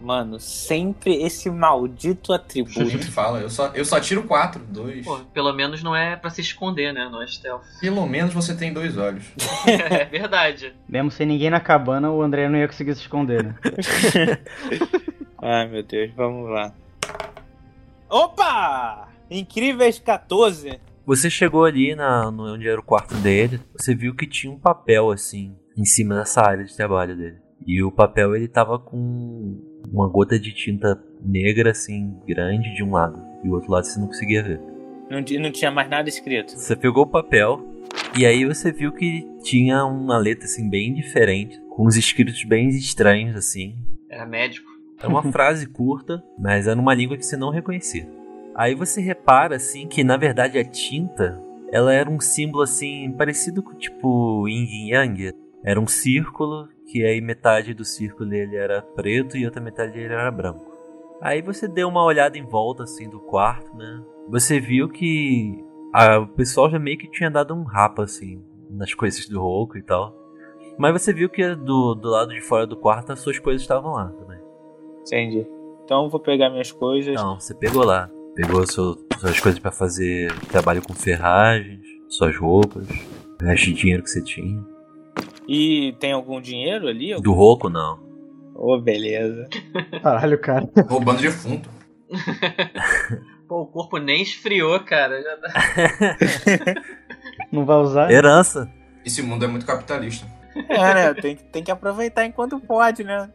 [0.04, 2.86] Mano, sempre esse maldito A atributo.
[2.90, 5.06] gente fala, eu só, eu só tiro 4, 2.
[5.06, 7.08] Pô, pelo menos não é pra se esconder, né?
[7.10, 7.64] Não é stealth.
[7.80, 9.24] Pelo menos você tem dois olhos.
[9.66, 10.74] é verdade.
[10.90, 13.56] Mesmo sem ninguém na cabana, o André não ia conseguir se esconder, né?
[15.42, 16.74] Ai, meu Deus, vamos lá.
[18.10, 19.08] Opa!
[19.32, 20.82] Incríveis 14.
[21.06, 24.60] Você chegou ali na, no, onde era o quarto dele, você viu que tinha um
[24.60, 27.38] papel assim em cima dessa área de trabalho dele.
[27.66, 32.92] E o papel ele tava com uma gota de tinta negra assim, grande de um
[32.92, 34.60] lado, e o outro lado você não conseguia ver.
[35.10, 36.52] Não, não tinha mais nada escrito.
[36.52, 37.64] Você pegou o papel
[38.18, 42.70] e aí você viu que tinha uma letra assim bem diferente, com uns escritos bem
[42.70, 43.76] estranhos assim.
[44.10, 44.72] Era médico.
[45.00, 48.08] Era uma frase curta, mas era uma língua que você não reconhecia.
[48.56, 51.42] Aí você repara assim que na verdade a tinta,
[51.72, 55.34] ela era um símbolo assim parecido com tipo yin yang.
[55.64, 60.14] Era um círculo que aí metade do círculo dele era preto e outra metade dele
[60.14, 60.72] era branco.
[61.20, 64.04] Aí você deu uma olhada em volta assim do quarto, né?
[64.30, 65.58] Você viu que
[65.92, 69.76] a- o pessoal já meio que tinha dado um rapa assim nas coisas do Roku
[69.76, 70.16] e tal.
[70.78, 73.94] Mas você viu que do, do lado de fora do quarto as suas coisas estavam
[73.94, 74.38] lá também.
[75.02, 75.48] Entendi.
[75.86, 77.16] Então eu vou pegar minhas coisas.
[77.16, 78.08] Não, você pegou lá.
[78.36, 82.88] Pegou seu- suas coisas pra fazer trabalho com ferragens, suas roupas,
[83.42, 84.64] o resto de dinheiro que você tinha.
[85.48, 87.14] E tem algum dinheiro ali?
[87.22, 88.00] Do Roku, não.
[88.56, 89.48] Ô, beleza.
[90.02, 90.68] Caralho, cara.
[90.88, 91.70] Roubando defunto.
[93.48, 95.22] Pô, o corpo nem esfriou, cara.
[95.22, 95.38] Já
[97.52, 98.12] Não vai usar?
[98.12, 98.70] Herança.
[99.06, 100.26] Esse mundo é muito capitalista.
[100.70, 101.14] É, né?
[101.16, 103.30] Tem, que- tem que aproveitar enquanto pode, né?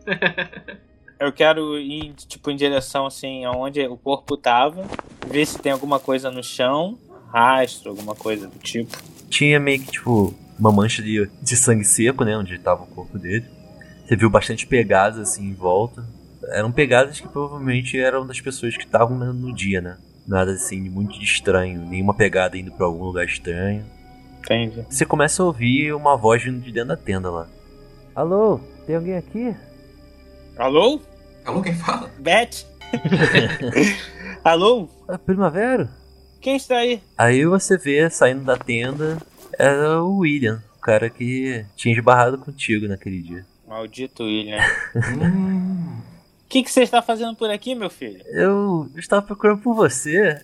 [1.21, 4.85] Eu quero ir, tipo, em direção, assim, aonde o corpo tava.
[5.27, 6.99] Ver se tem alguma coisa no chão.
[7.33, 8.97] Rastro, alguma coisa do tipo.
[9.29, 12.37] Tinha meio que, tipo, uma mancha de, de sangue seco, né?
[12.37, 13.45] Onde tava o corpo dele.
[14.07, 16.05] Você viu bastante pegadas, assim, em volta.
[16.51, 19.97] Eram pegadas que provavelmente eram das pessoas que estavam no- dia, né?
[20.27, 21.81] Nada, assim, de muito de estranho.
[21.87, 23.85] Nenhuma pegada indo pra algum lugar estranho.
[24.41, 24.85] Entendi.
[24.89, 27.47] Você começa a ouvir uma voz vindo de dentro da tenda lá.
[28.15, 29.55] Alô, tem alguém aqui?
[30.57, 31.01] Alô?
[31.45, 32.11] Alô, quem fala?
[32.19, 32.65] Beth?
[34.43, 34.89] Alô?
[35.09, 35.91] Ah, Primavera?
[36.41, 37.03] Quem está aí?
[37.17, 39.19] Aí você vê saindo da tenda
[39.59, 43.47] era o William, o cara que tinha esbarrado contigo naquele dia.
[43.67, 44.59] Maldito William.
[44.97, 45.99] Hum,
[46.45, 48.23] O que, que você está fazendo por aqui, meu filho?
[48.29, 50.41] Eu, eu estava procurando por você.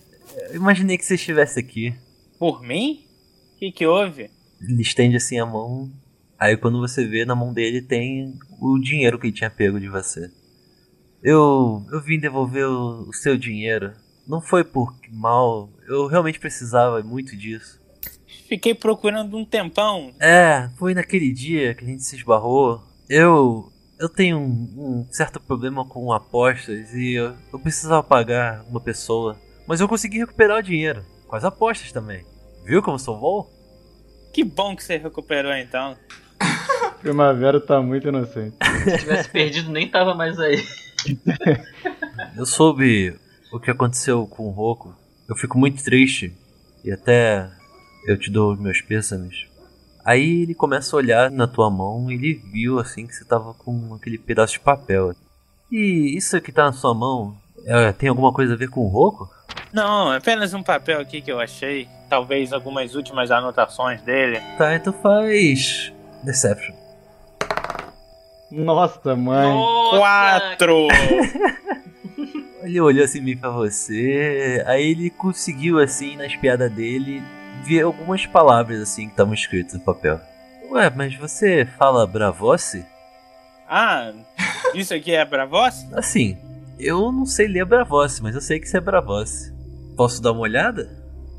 [0.49, 1.95] Eu imaginei que você estivesse aqui.
[2.37, 3.05] Por mim?
[3.55, 4.29] O que, que houve?
[4.61, 5.89] Ele estende assim a mão.
[6.37, 9.87] Aí quando você vê na mão dele tem o dinheiro que ele tinha pego de
[9.87, 10.29] você.
[11.23, 13.93] Eu, eu vim devolver o, o seu dinheiro.
[14.27, 15.69] Não foi por mal.
[15.87, 17.81] Eu realmente precisava muito disso.
[18.47, 20.13] Fiquei procurando um tempão.
[20.19, 22.83] É, foi naquele dia que a gente se esbarrou.
[23.09, 23.71] Eu.
[23.97, 29.39] Eu tenho um, um certo problema com apostas e eu, eu precisava pagar uma pessoa.
[29.65, 31.05] Mas eu consegui recuperar o dinheiro.
[31.25, 32.25] Com as apostas também.
[32.65, 33.49] Viu como sou bom?
[34.33, 35.95] Que bom que você recuperou então.
[36.99, 38.57] Primavera tá muito inocente.
[38.83, 40.61] Se tivesse perdido, nem tava mais aí.
[42.35, 43.17] Eu soube
[43.51, 44.93] o que aconteceu com o Roku.
[45.29, 46.35] Eu fico muito triste.
[46.83, 47.49] E até
[48.05, 49.47] eu te dou os meus pêsames.
[50.03, 53.53] Aí ele começa a olhar na tua mão e ele viu assim que você tava
[53.53, 55.15] com aquele pedaço de papel.
[55.71, 58.87] E isso que tá na sua mão é, tem alguma coisa a ver com o
[58.87, 59.27] Roku?
[59.73, 61.87] Não, é apenas um papel aqui que eu achei.
[62.07, 64.39] Talvez algumas últimas anotações dele.
[64.57, 65.91] Tá, então faz.
[66.23, 66.75] Deception.
[68.51, 69.53] Nossa, mãe.
[69.53, 70.87] Nossa, Quatro!
[72.63, 74.63] Ele olhou assim bem pra você.
[74.65, 77.21] Aí ele conseguiu, assim, na espiada dele,
[77.65, 80.19] ver algumas palavras assim que estavam escritas no papel.
[80.71, 82.85] Ué, mas você fala Bravosse?
[83.67, 84.11] Ah,
[84.73, 85.87] isso aqui é pra vós?
[85.93, 86.37] Assim,
[86.79, 89.53] eu não sei ler Bravosse, mas eu sei que isso é Bravosse.
[89.95, 90.89] Posso dar uma olhada?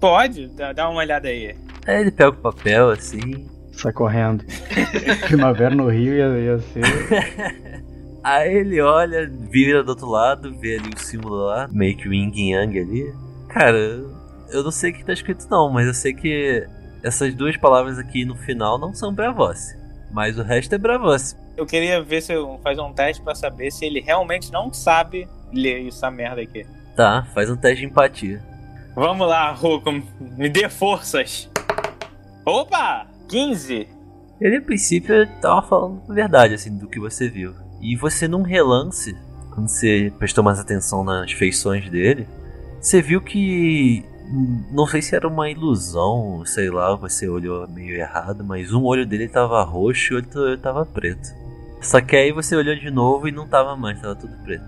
[0.01, 1.57] Pode, dá, dá uma olhada aí.
[1.87, 3.47] Aí ele pega o papel assim.
[3.73, 4.45] Sai correndo.
[5.29, 7.77] Primavera no Rio ia, ia ser.
[8.27, 12.13] Aí ele olha, vira do outro lado, vê ali o símbolo lá, meio que o
[12.13, 13.15] Yin e Yang ali.
[13.49, 14.05] Cara,
[14.51, 16.67] eu não sei o que tá escrito não, mas eu sei que
[17.03, 19.77] essas duas palavras aqui no final não são Bravosse.
[20.11, 21.37] Mas o resto é Bravosse.
[21.57, 25.29] Eu queria ver se eu fazer um teste pra saber se ele realmente não sabe
[25.53, 26.67] ler essa merda aqui.
[26.95, 28.43] Tá, faz um teste de empatia.
[28.95, 31.51] Vamos lá, Ruko, me dê forças.
[32.45, 33.07] Opa!
[33.29, 33.89] 15.
[34.41, 37.55] Ele, a princípio, tava falando a verdade, assim, do que você viu.
[37.81, 39.17] E você, num relance,
[39.55, 42.27] quando você prestou mais atenção nas feições dele,
[42.81, 44.05] você viu que.
[44.73, 49.07] Não sei se era uma ilusão, sei lá, você olhou meio errado, mas um olho
[49.07, 51.29] dele tava roxo e o outro tava preto.
[51.81, 54.65] Só que aí você olhou de novo e não tava mais, tava tudo preto.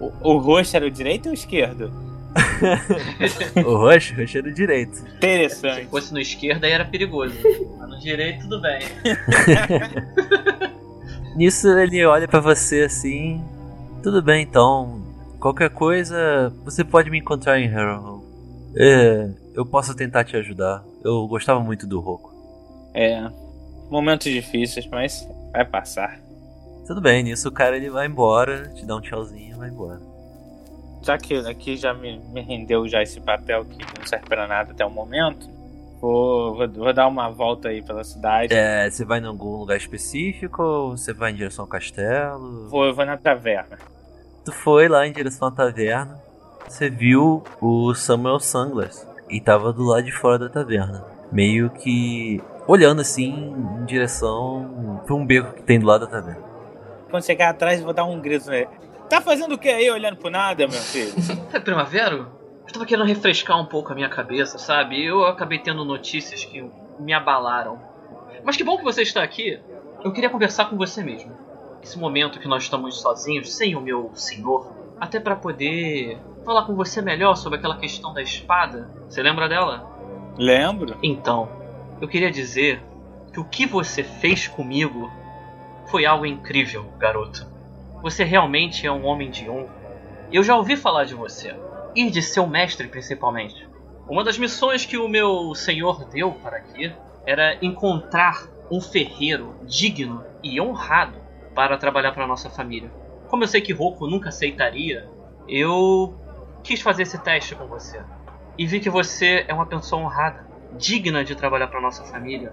[0.00, 1.92] O, o roxo era o direito ou o esquerdo?
[3.64, 5.04] o roxo, o roxo era o direito.
[5.16, 5.84] Interessante.
[5.84, 7.34] Se fosse no esquerdo aí era perigoso.
[7.78, 8.80] Mas no direito tudo bem.
[11.36, 13.44] Nisso ele olha pra você assim.
[14.02, 15.00] Tudo bem então.
[15.38, 18.17] Qualquer coisa, você pode me encontrar em Harrow.
[18.76, 20.84] É, eu posso tentar te ajudar.
[21.04, 22.32] Eu gostava muito do Roku.
[22.94, 23.30] É.
[23.90, 26.20] Momentos difíceis, mas vai passar.
[26.86, 30.00] Tudo bem, nisso o cara ele vai embora, te dá um tchauzinho e vai embora.
[31.02, 34.72] Já que aqui já me, me rendeu já esse papel que não serve pra nada
[34.72, 35.48] até o momento,
[36.00, 38.54] vou, vou, vou dar uma volta aí pela cidade.
[38.54, 42.68] É, você vai em algum lugar específico ou você vai em direção ao castelo?
[42.68, 43.78] Vou, vou na taverna.
[44.44, 46.18] Tu foi lá em direção à taverna,
[46.68, 51.04] você viu o Samuel Sanglas e tava do lado de fora da taverna.
[51.32, 56.42] Meio que olhando assim em direção pra um beco que tem do lado da taverna.
[57.10, 58.68] Quando chegar atrás, vou dar um grito nele.
[59.08, 61.12] Tá fazendo o que aí olhando pro nada, meu filho?
[61.52, 62.14] É primavera?
[62.16, 65.02] Eu tava querendo refrescar um pouco a minha cabeça, sabe?
[65.02, 67.80] Eu acabei tendo notícias que me abalaram.
[68.44, 69.58] Mas que bom que você está aqui.
[70.04, 71.32] Eu queria conversar com você mesmo.
[71.82, 76.74] Esse momento que nós estamos sozinhos, sem o meu senhor, até para poder falar com
[76.74, 78.90] você melhor sobre aquela questão da espada.
[79.06, 79.86] Você lembra dela?
[80.38, 80.96] Lembro.
[81.02, 81.46] Então,
[82.00, 82.82] eu queria dizer
[83.30, 85.12] que o que você fez comigo
[85.88, 87.46] foi algo incrível, garoto.
[88.00, 89.68] Você realmente é um homem de honra.
[90.32, 91.54] Eu já ouvi falar de você,
[91.94, 93.68] e de seu mestre principalmente.
[94.08, 96.90] Uma das missões que o meu senhor deu para aqui
[97.26, 101.18] era encontrar um ferreiro digno e honrado
[101.54, 102.90] para trabalhar para nossa família.
[103.28, 105.06] Como eu sei que Roku nunca aceitaria,
[105.46, 106.18] eu
[106.62, 108.00] quis fazer esse teste com você.
[108.56, 112.52] E vi que você é uma pessoa honrada, digna de trabalhar para nossa família.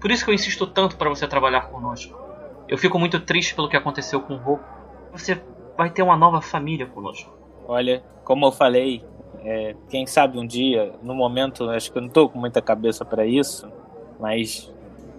[0.00, 2.18] Por isso que eu insisto tanto para você trabalhar conosco.
[2.66, 4.64] Eu fico muito triste pelo que aconteceu com o Roku.
[5.12, 5.42] Você
[5.76, 7.30] vai ter uma nova família conosco.
[7.66, 9.04] Olha, como eu falei,
[9.44, 13.04] é, quem sabe um dia, no momento, acho que eu não tô com muita cabeça
[13.04, 13.70] para isso,
[14.18, 14.72] mas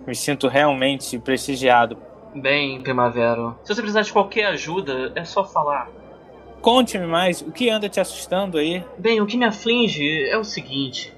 [0.06, 1.98] me sinto realmente prestigiado.
[2.34, 5.90] Bem, Primavera, se você precisar de qualquer ajuda, é só falar.
[6.62, 8.86] Conte-me mais, o que anda te assustando aí?
[8.96, 11.12] Bem, o que me aflige é o seguinte.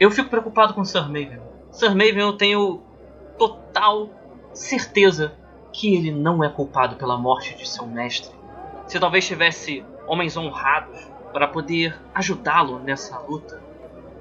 [0.00, 1.40] Eu fico preocupado com Sir Maven.
[1.70, 2.82] Sir Maven eu tenho
[3.36, 4.08] total
[4.54, 5.34] certeza
[5.72, 8.34] que ele não é culpado pela morte de seu mestre.
[8.86, 10.98] Se talvez tivesse homens honrados
[11.34, 13.62] para poder ajudá-lo nessa luta.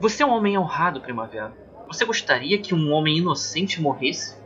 [0.01, 1.53] Você é um homem honrado, Primavera.
[1.87, 4.37] Você gostaria que um homem inocente morresse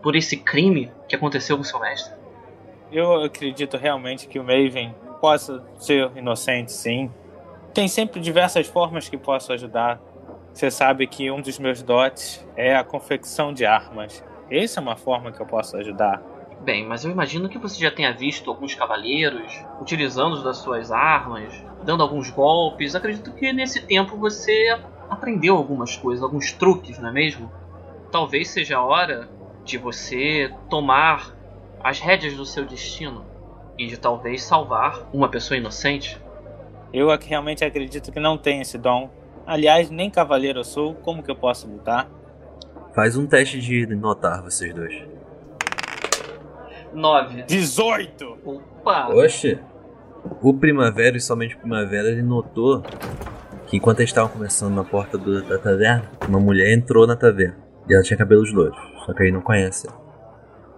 [0.00, 2.14] por esse crime que aconteceu com seu mestre?
[2.92, 7.10] Eu acredito realmente que o Maven possa ser inocente, sim.
[7.74, 10.00] Tem sempre diversas formas que posso ajudar.
[10.52, 14.24] Você sabe que um dos meus dotes é a confecção de armas.
[14.50, 16.22] Essa é uma forma que eu posso ajudar.
[16.60, 21.52] Bem, mas eu imagino que você já tenha visto alguns cavaleiros utilizando das suas armas,
[21.84, 22.94] dando alguns golpes.
[22.94, 24.78] Acredito que nesse tempo você
[25.10, 27.52] aprendeu algumas coisas, alguns truques, não é mesmo?
[28.10, 29.28] Talvez seja a hora
[29.64, 31.36] de você tomar
[31.84, 33.24] as rédeas do seu destino
[33.78, 36.20] e de talvez salvar uma pessoa inocente.
[36.92, 39.10] Eu realmente acredito que não tenho esse dom.
[39.46, 42.08] Aliás, nem cavaleiro eu sou, como que eu posso lutar?
[42.94, 45.16] Faz um teste de notar, vocês dois.
[46.92, 47.42] 9.
[47.42, 48.38] 18!
[48.44, 49.08] Opa!
[49.08, 49.60] Oxe!
[50.40, 52.82] O Primavera, e somente o Primavera, ele notou
[53.66, 57.58] que enquanto eles estavam conversando na porta do, da taverna, uma mulher entrou na taverna.
[57.88, 59.88] E ela tinha cabelos loiros, só que aí não conhece.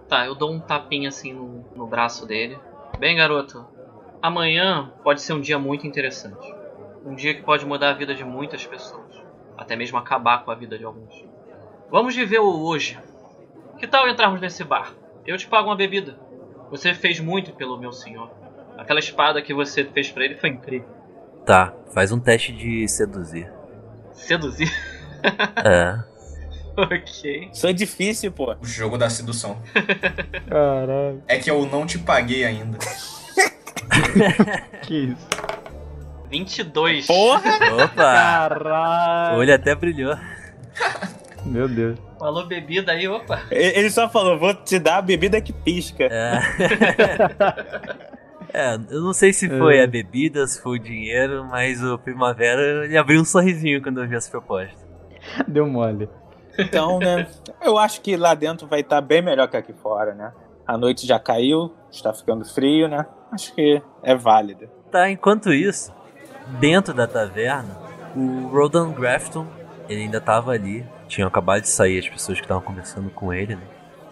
[0.07, 2.57] Tá, eu dou um tapinha assim no, no braço dele.
[2.97, 3.65] Bem, garoto,
[4.21, 6.53] amanhã pode ser um dia muito interessante.
[7.05, 9.15] Um dia que pode mudar a vida de muitas pessoas.
[9.57, 11.25] Até mesmo acabar com a vida de alguns.
[11.89, 12.99] Vamos viver o hoje.
[13.77, 14.93] Que tal entrarmos nesse bar?
[15.25, 16.17] Eu te pago uma bebida.
[16.69, 18.29] Você fez muito pelo meu senhor.
[18.77, 20.87] Aquela espada que você fez para ele foi incrível.
[21.45, 23.51] Tá, faz um teste de seduzir.
[24.13, 24.69] Seduzir?
[25.65, 26.03] É.
[26.83, 27.49] ok.
[27.51, 28.55] Isso é difícil, pô.
[28.61, 29.61] O jogo da sedução.
[30.47, 31.21] Caralho.
[31.27, 32.77] É que eu não te paguei ainda.
[34.83, 35.27] que isso?
[36.29, 37.07] 22.
[37.07, 37.83] Porra!
[37.83, 37.95] Opa!
[37.95, 39.35] Caralho.
[39.35, 40.15] O olho até brilhou.
[41.45, 41.97] Meu Deus.
[42.19, 43.41] Falou bebida aí, opa.
[43.49, 46.03] Ele só falou, vou te dar a bebida que pisca.
[46.03, 46.39] É.
[48.53, 52.85] é, eu não sei se foi a bebida, se foi o dinheiro, mas o Primavera
[52.85, 54.77] ele abriu um sorrisinho quando eu vi essa proposta.
[55.47, 56.09] Deu mole.
[56.59, 57.27] Então, né?
[57.61, 60.31] Eu acho que lá dentro vai estar bem melhor que aqui fora, né?
[60.65, 63.05] A noite já caiu, está ficando frio, né?
[63.31, 64.69] Acho que é válido.
[64.91, 65.93] Tá, enquanto isso,
[66.59, 67.77] dentro da taverna,
[68.15, 69.45] o Rodan Grafton,
[69.87, 70.85] ele ainda tava ali.
[71.07, 73.63] Tinham acabado de sair as pessoas que estavam conversando com ele, né?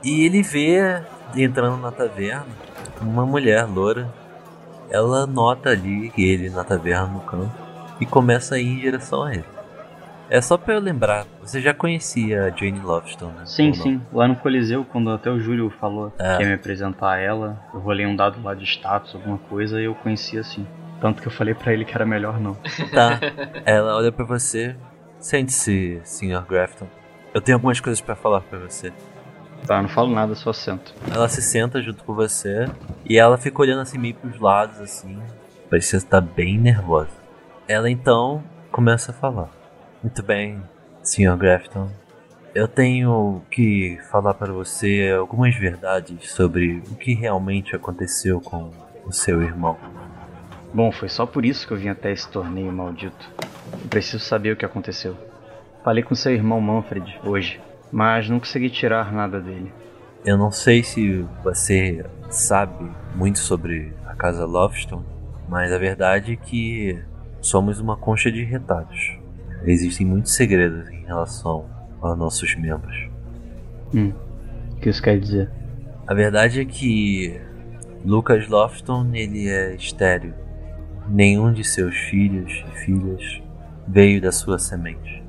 [0.03, 1.01] E ele vê,
[1.35, 2.47] entrando na taverna,
[3.01, 4.11] uma mulher loura.
[4.89, 7.51] Ela nota ali ele na taverna no canto
[7.99, 9.56] e começa a ir em direção a ele.
[10.29, 13.45] É só pra eu lembrar, você já conhecia a Jane Lovestone, né?
[13.45, 14.01] Sim, sim.
[14.11, 16.35] Lá no Coliseu, quando até o Júlio falou É.
[16.37, 19.79] que ia me apresentar a ela, eu rolei um dado lá de status, alguma coisa,
[19.79, 20.67] e eu conhecia assim.
[20.99, 22.57] Tanto que eu falei pra ele que era melhor não.
[22.93, 23.19] Tá.
[23.65, 24.75] Ela olha pra você.
[25.19, 26.45] Sente-se, Sr.
[26.47, 26.87] Grafton.
[27.33, 28.91] Eu tenho algumas coisas pra falar pra você.
[29.65, 30.93] Tá, não falo nada, só sento.
[31.13, 32.65] Ela se senta junto com você
[33.05, 35.19] e ela fica olhando assim meio pros lados assim.
[35.69, 37.09] Parecia estar bem nervosa.
[37.67, 39.49] Ela então começa a falar.
[40.01, 40.61] Muito bem,
[41.03, 41.35] Sr.
[41.37, 41.89] Grafton.
[42.53, 48.71] Eu tenho que falar para você algumas verdades sobre o que realmente aconteceu com
[49.05, 49.77] o seu irmão.
[50.73, 53.29] Bom, foi só por isso que eu vim até esse torneio maldito.
[53.71, 55.15] Eu preciso saber o que aconteceu.
[55.83, 59.71] Falei com seu irmão Manfred hoje, mas não consegui tirar nada dele.
[60.25, 65.05] Eu não sei se você sabe muito sobre a casa Lovestone,
[65.47, 66.99] mas a verdade é que
[67.41, 69.16] somos uma concha de retalhos.
[69.65, 71.65] Existem muitos segredos em relação
[72.01, 72.95] aos nossos membros.
[73.93, 74.13] Hum,
[74.71, 75.49] o que isso quer dizer?
[76.07, 77.39] A verdade é que
[78.05, 80.33] Lucas Lofton ele é estéreo.
[81.09, 83.41] Nenhum de seus filhos e filhas
[83.87, 85.23] veio da sua semente.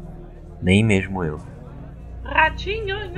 [0.61, 1.39] Nem mesmo eu.
[2.25, 2.97] Ratinho!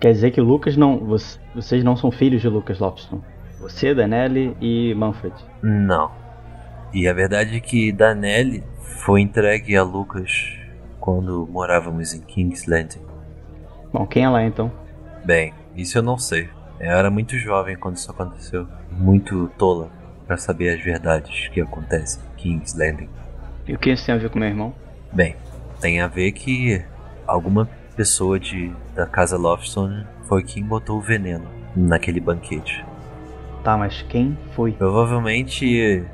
[0.00, 0.98] Quer dizer que Lucas não.
[0.98, 3.20] voc- Vocês não são filhos de Lucas Lopston.
[3.60, 5.34] Você, Danelli e Manfred.
[5.62, 6.10] Não.
[6.92, 8.64] E a verdade é que Danelli
[8.98, 10.58] foi entregue a Lucas
[10.98, 13.02] quando morávamos em King's Landing.
[13.92, 14.70] Bom, quem é lá então?
[15.24, 16.48] Bem, isso eu não sei.
[16.78, 18.66] Eu era muito jovem quando isso aconteceu.
[18.90, 19.90] Muito tola
[20.26, 23.08] para saber as verdades que acontecem em King's Landing.
[23.66, 24.74] E o que isso tem a ver com meu irmão?
[25.12, 25.36] Bem,
[25.80, 26.84] tem a ver que
[27.26, 32.84] alguma pessoa de da casa Lofstone foi quem botou o veneno naquele banquete.
[33.62, 34.72] Tá, mas quem foi?
[34.72, 36.04] Provavelmente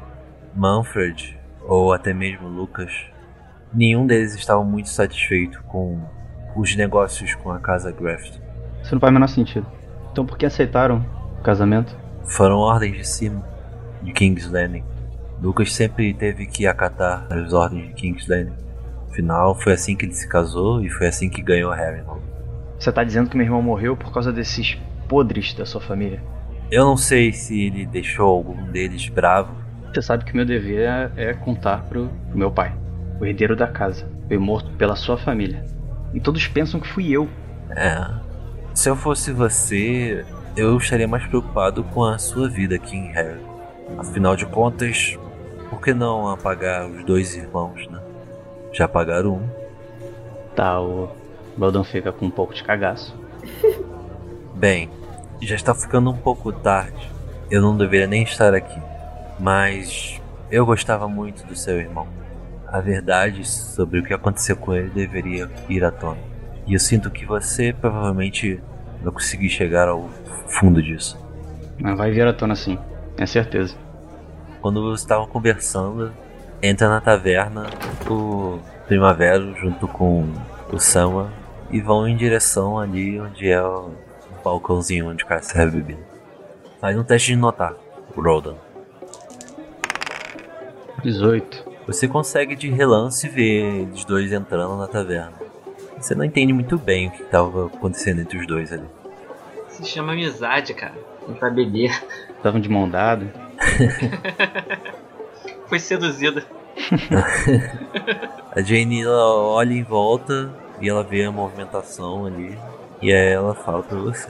[0.57, 2.91] Manfred ou até mesmo Lucas.
[3.73, 6.01] Nenhum deles estava muito satisfeito com
[6.57, 8.39] os negócios com a casa Graft.
[8.83, 9.67] Isso não faz o menor sentido.
[10.11, 11.05] Então por que aceitaram
[11.39, 11.95] o casamento?
[12.25, 13.45] Foram ordens de cima
[14.03, 14.85] de King's Landing.
[15.43, 18.55] Lucas sempre teve que acatar as ordens de King's Landing.
[19.11, 22.21] Afinal, foi assim que ele se casou e foi assim que ganhou Harrenhal.
[22.79, 24.79] Você tá dizendo que meu irmão morreu por causa desses
[25.09, 26.23] podres da sua família?
[26.71, 29.66] Eu não sei se ele deixou algum deles bravo.
[29.93, 32.75] Você sabe que meu dever é, é contar pro, pro meu pai,
[33.21, 34.07] o herdeiro da casa.
[34.29, 35.65] Foi morto pela sua família.
[36.13, 37.29] E todos pensam que fui eu.
[37.71, 38.09] É.
[38.75, 40.25] Se eu fosse você,
[40.57, 43.41] eu estaria mais preocupado com a sua vida aqui em Harry.
[43.99, 45.19] Afinal de contas,
[45.71, 48.01] por que não apagar os dois irmãos, né?
[48.73, 49.49] Já apagaram um.
[50.55, 51.11] Tá, o
[51.57, 53.15] Loudon fica com um pouco de cagaço.
[54.55, 54.91] Bem,
[55.41, 57.11] já está ficando um pouco tarde.
[57.51, 58.81] Eu não deveria nem estar aqui.
[59.39, 60.21] Mas
[60.51, 62.07] eu gostava muito do seu irmão.
[62.67, 66.19] A verdade sobre o que aconteceu com ele deveria ir à tona.
[66.67, 68.61] E eu sinto que você provavelmente
[69.03, 70.09] vai conseguir chegar ao
[70.49, 71.19] fundo disso.
[71.79, 72.79] Mas vai vir à tona sim,
[73.17, 73.77] é certeza.
[74.61, 76.13] Quando vocês estavam conversando,
[76.63, 77.67] entra na taverna
[78.09, 80.27] o Primavera junto com
[80.73, 81.33] o Sama
[81.71, 83.91] e vão em direção ali onde é o
[84.43, 86.01] balcãozinho onde o cara serve bebida.
[86.81, 87.75] Faz um teste de notar,
[88.17, 88.55] Rodan.
[91.07, 91.65] 18.
[91.87, 95.35] Você consegue de relance ver eles dois entrando na taverna.
[95.97, 98.87] Você não entende muito bem o que estava acontecendo entre os dois ali.
[99.69, 100.95] Se chama amizade, cara.
[101.27, 101.91] Não pra beber.
[102.37, 103.33] Estavam de mão dada.
[105.69, 106.45] Foi seduzida.
[108.53, 112.59] A Jane ela olha em volta e ela vê a movimentação ali.
[113.01, 114.29] E aí ela fala pra você.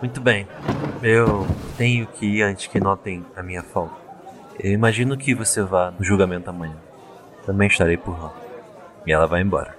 [0.00, 0.46] Muito bem,
[1.02, 1.46] eu
[1.76, 4.07] tenho que ir antes que notem a minha falta.
[4.58, 6.76] Eu imagino que você vá no julgamento amanhã.
[7.46, 8.32] Também estarei por lá.
[9.06, 9.76] E ela vai embora.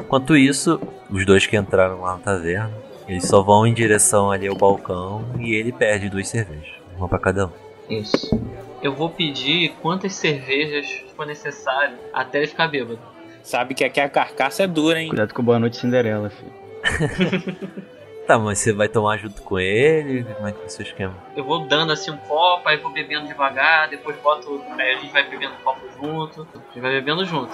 [0.00, 0.80] Enquanto isso,
[1.10, 2.72] os dois que entraram lá na taverna,
[3.06, 6.72] eles só vão em direção ali ao balcão e ele perde duas cervejas.
[6.96, 7.50] Uma pra cada um.
[7.90, 8.30] Isso.
[8.82, 12.98] Eu vou pedir quantas cervejas for necessário até ele ficar bêbado.
[13.42, 15.08] Sabe que aqui a carcaça é dura, hein?
[15.08, 17.82] Cuidado com Boa Noite Cinderela, filho.
[18.26, 20.24] Tá, mas você vai tomar junto com ele?
[20.24, 21.14] Como é que ser o esquema?
[21.36, 24.62] Eu vou dando assim um copo, aí vou bebendo devagar, depois boto.
[24.78, 26.46] Aí a gente vai bebendo um copo junto.
[26.54, 27.52] A gente vai bebendo junto.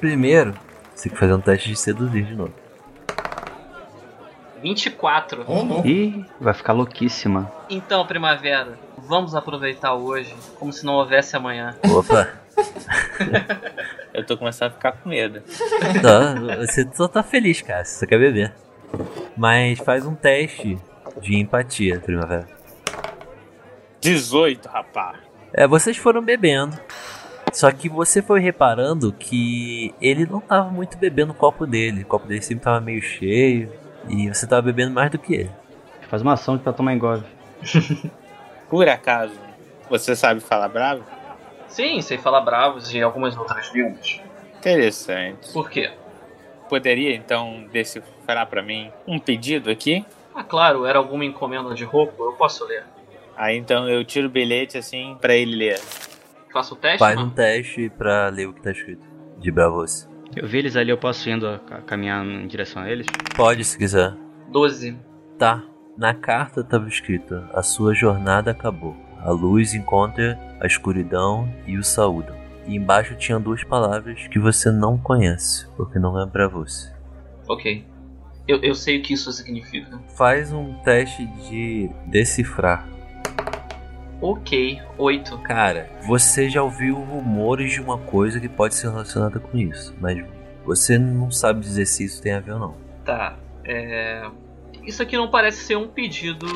[0.00, 0.54] Primeiro,
[0.94, 2.54] você tem que fazer um teste de seduzir de novo.
[4.62, 5.44] 24.
[5.46, 5.86] Ô, louco.
[5.86, 7.52] Ih, vai ficar louquíssima.
[7.68, 11.76] Então, primavera, vamos aproveitar hoje como se não houvesse amanhã.
[11.84, 12.28] Opa!
[14.16, 15.42] Eu tô começando a ficar com medo.
[16.00, 17.84] Tá, você só tá feliz, cara.
[17.84, 18.54] Você só quer beber.
[19.36, 20.78] Mas faz um teste
[21.20, 22.46] de empatia, primavera.
[24.00, 25.18] 18, rapaz.
[25.52, 26.78] É, vocês foram bebendo.
[27.52, 32.02] Só que você foi reparando que ele não tava muito bebendo o copo dele.
[32.02, 33.70] O copo dele sempre tava meio cheio.
[34.08, 35.50] E você tava bebendo mais do que ele.
[36.08, 37.24] Faz uma ação pra tomar engove.
[38.70, 39.34] Por acaso,
[39.90, 41.04] você sabe falar bravo?
[41.76, 44.18] Sim, sei falar bravos e algumas outras línguas.
[44.58, 45.52] Interessante.
[45.52, 45.90] Por quê?
[46.70, 50.02] Poderia então decifrar pra mim um pedido aqui?
[50.34, 52.82] Ah, claro, era alguma encomenda de roupa, eu posso ler.
[53.36, 55.78] Aí então eu tiro o bilhete assim pra ele ler.
[56.50, 56.98] Faço o teste?
[56.98, 57.28] Faz mano?
[57.28, 59.06] um teste pra ler o que tá escrito.
[59.38, 60.08] De bravos.
[60.34, 63.06] Eu vi eles ali, eu posso indo a- a caminhar em direção a eles?
[63.36, 64.14] Pode, se quiser.
[64.48, 64.98] 12.
[65.38, 65.62] Tá.
[65.96, 68.96] Na carta tava escrito: A sua jornada acabou.
[69.26, 72.36] A luz encontra a escuridão e o saúdam.
[72.64, 76.92] E embaixo tinham duas palavras que você não conhece, porque não é pra você.
[77.48, 77.84] Ok.
[78.46, 79.98] Eu, eu sei o que isso significa.
[80.16, 82.88] Faz um teste de decifrar.
[84.20, 85.38] Ok, 8.
[85.38, 90.24] Cara, você já ouviu rumores de uma coisa que pode ser relacionada com isso, mas
[90.64, 92.76] você não sabe dizer se isso tem a ver ou não.
[93.04, 94.24] Tá, é.
[94.84, 96.46] Isso aqui não parece ser um pedido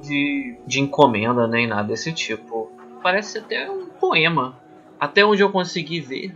[0.00, 2.70] de, de encomenda nem nada desse tipo.
[3.02, 4.60] Parece até um poema.
[4.98, 6.34] Até onde eu consegui ver,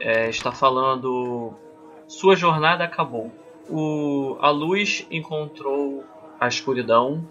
[0.00, 1.54] é, está falando:
[2.06, 3.30] Sua jornada acabou.
[3.68, 6.04] O, a luz encontrou
[6.40, 7.26] a escuridão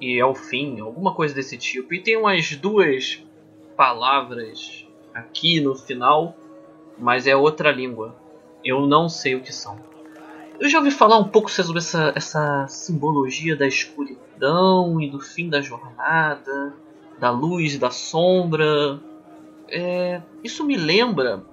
[0.00, 1.94] e é o fim, alguma coisa desse tipo.
[1.94, 3.22] E tem umas duas
[3.76, 6.36] palavras aqui no final,
[6.98, 8.16] mas é outra língua.
[8.64, 9.78] Eu não sei o que são.
[10.60, 15.48] Eu já ouvi falar um pouco sobre essa, essa simbologia da escuridão e do fim
[15.48, 16.74] da jornada,
[17.18, 18.98] da luz e da sombra.
[19.68, 21.44] É, isso me lembra.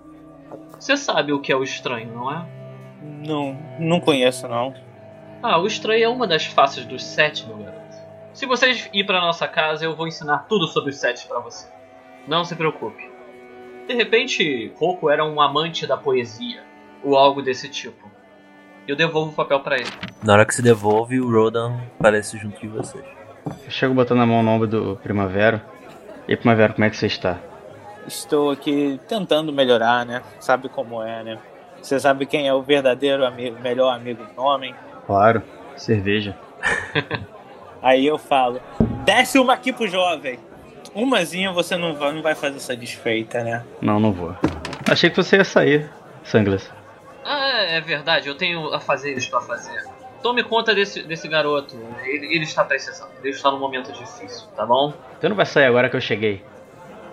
[0.80, 2.48] Você sabe o que é o estranho, não é?
[3.28, 4.74] Não, não conheço não.
[5.44, 7.96] Ah, o estranho é uma das faces dos sete, meu garoto.
[8.34, 11.68] Se vocês ir pra nossa casa, eu vou ensinar tudo sobre os sete pra você.
[12.28, 13.08] Não se preocupe.
[13.88, 16.64] De repente, Coco era um amante da poesia,
[17.04, 18.15] ou algo desse tipo.
[18.88, 19.90] Eu devolvo o papel pra ele.
[20.24, 23.04] Na hora que se devolve, o Rodan aparece junto de vocês.
[23.46, 25.66] Eu chego botando a mão no ombro do Primavera.
[26.28, 27.40] E aí, Primavera, como é que você está?
[28.08, 30.22] Estou aqui tentando melhorar, né?
[30.40, 31.40] Sabe como é, né?
[31.82, 34.76] Você sabe quem é o verdadeiro amigo, melhor amigo do homem?
[35.08, 35.42] Claro,
[35.76, 36.38] cerveja.
[37.82, 38.62] Aí eu falo,
[39.04, 40.40] desce uma aqui pro jovem.
[40.94, 43.64] Umazinha você não vai, não vai fazer essa desfeita, né?
[43.82, 44.36] Não, não vou.
[44.90, 45.90] Achei que você ia sair,
[46.24, 46.72] Sanglas.
[47.66, 49.84] É verdade, eu tenho afazeres pra fazer.
[50.22, 54.66] Tome conta desse, desse garoto, ele, ele está precisando, ele está num momento difícil, tá
[54.66, 54.92] bom?
[55.20, 56.44] Você não vai sair agora que eu cheguei.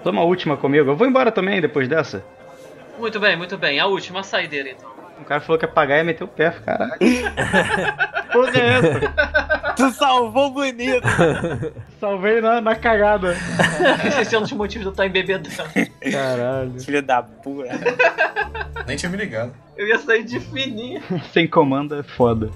[0.03, 0.91] Toma a última comigo.
[0.91, 2.25] Eu vou embora também depois dessa.
[2.99, 4.91] Muito bem, muito bem, a última a saideira então.
[5.21, 6.99] O cara falou que ia pagar e meteu o pé, caralho.
[8.33, 9.75] Porra é essa?
[9.77, 11.07] Tu salvou bonito!
[12.01, 13.37] Salvei na, na cagada.
[14.21, 15.49] Esse é um dos motivos de eu estar embebedando.
[16.11, 16.81] Caralho.
[16.81, 17.69] Filho da puta.
[18.87, 19.55] Nem tinha me ligado.
[19.77, 21.03] Eu ia sair de fininho.
[21.33, 22.51] Sem comando é foda.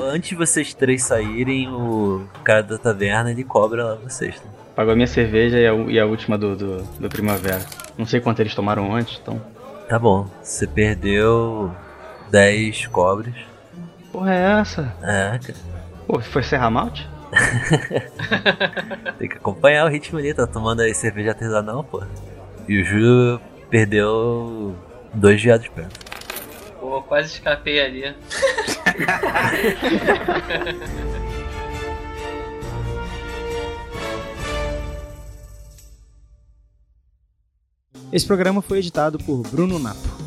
[0.00, 4.40] Antes de vocês três saírem, o cara da taverna ele cobra lá vocês.
[4.40, 4.48] Tá?
[4.74, 7.64] Pagou a minha cerveja e a, e a última do, do, do Primavera.
[7.96, 9.40] Não sei quanto eles tomaram antes, então.
[9.88, 11.70] Tá bom, você perdeu
[12.30, 13.34] 10 cobres.
[14.10, 14.96] Porra é essa?
[15.02, 15.58] É, cara.
[16.06, 17.08] Pô, foi Serra Malte?
[19.18, 22.02] Tem que acompanhar o ritmo ali, tá tomando aí cerveja artesanal, pô.
[22.68, 24.74] E o Ju perdeu
[25.14, 26.01] dois viados perto.
[26.92, 28.02] Pô, quase escapei ali.
[38.12, 40.21] Esse programa foi editado por Bruno Napo.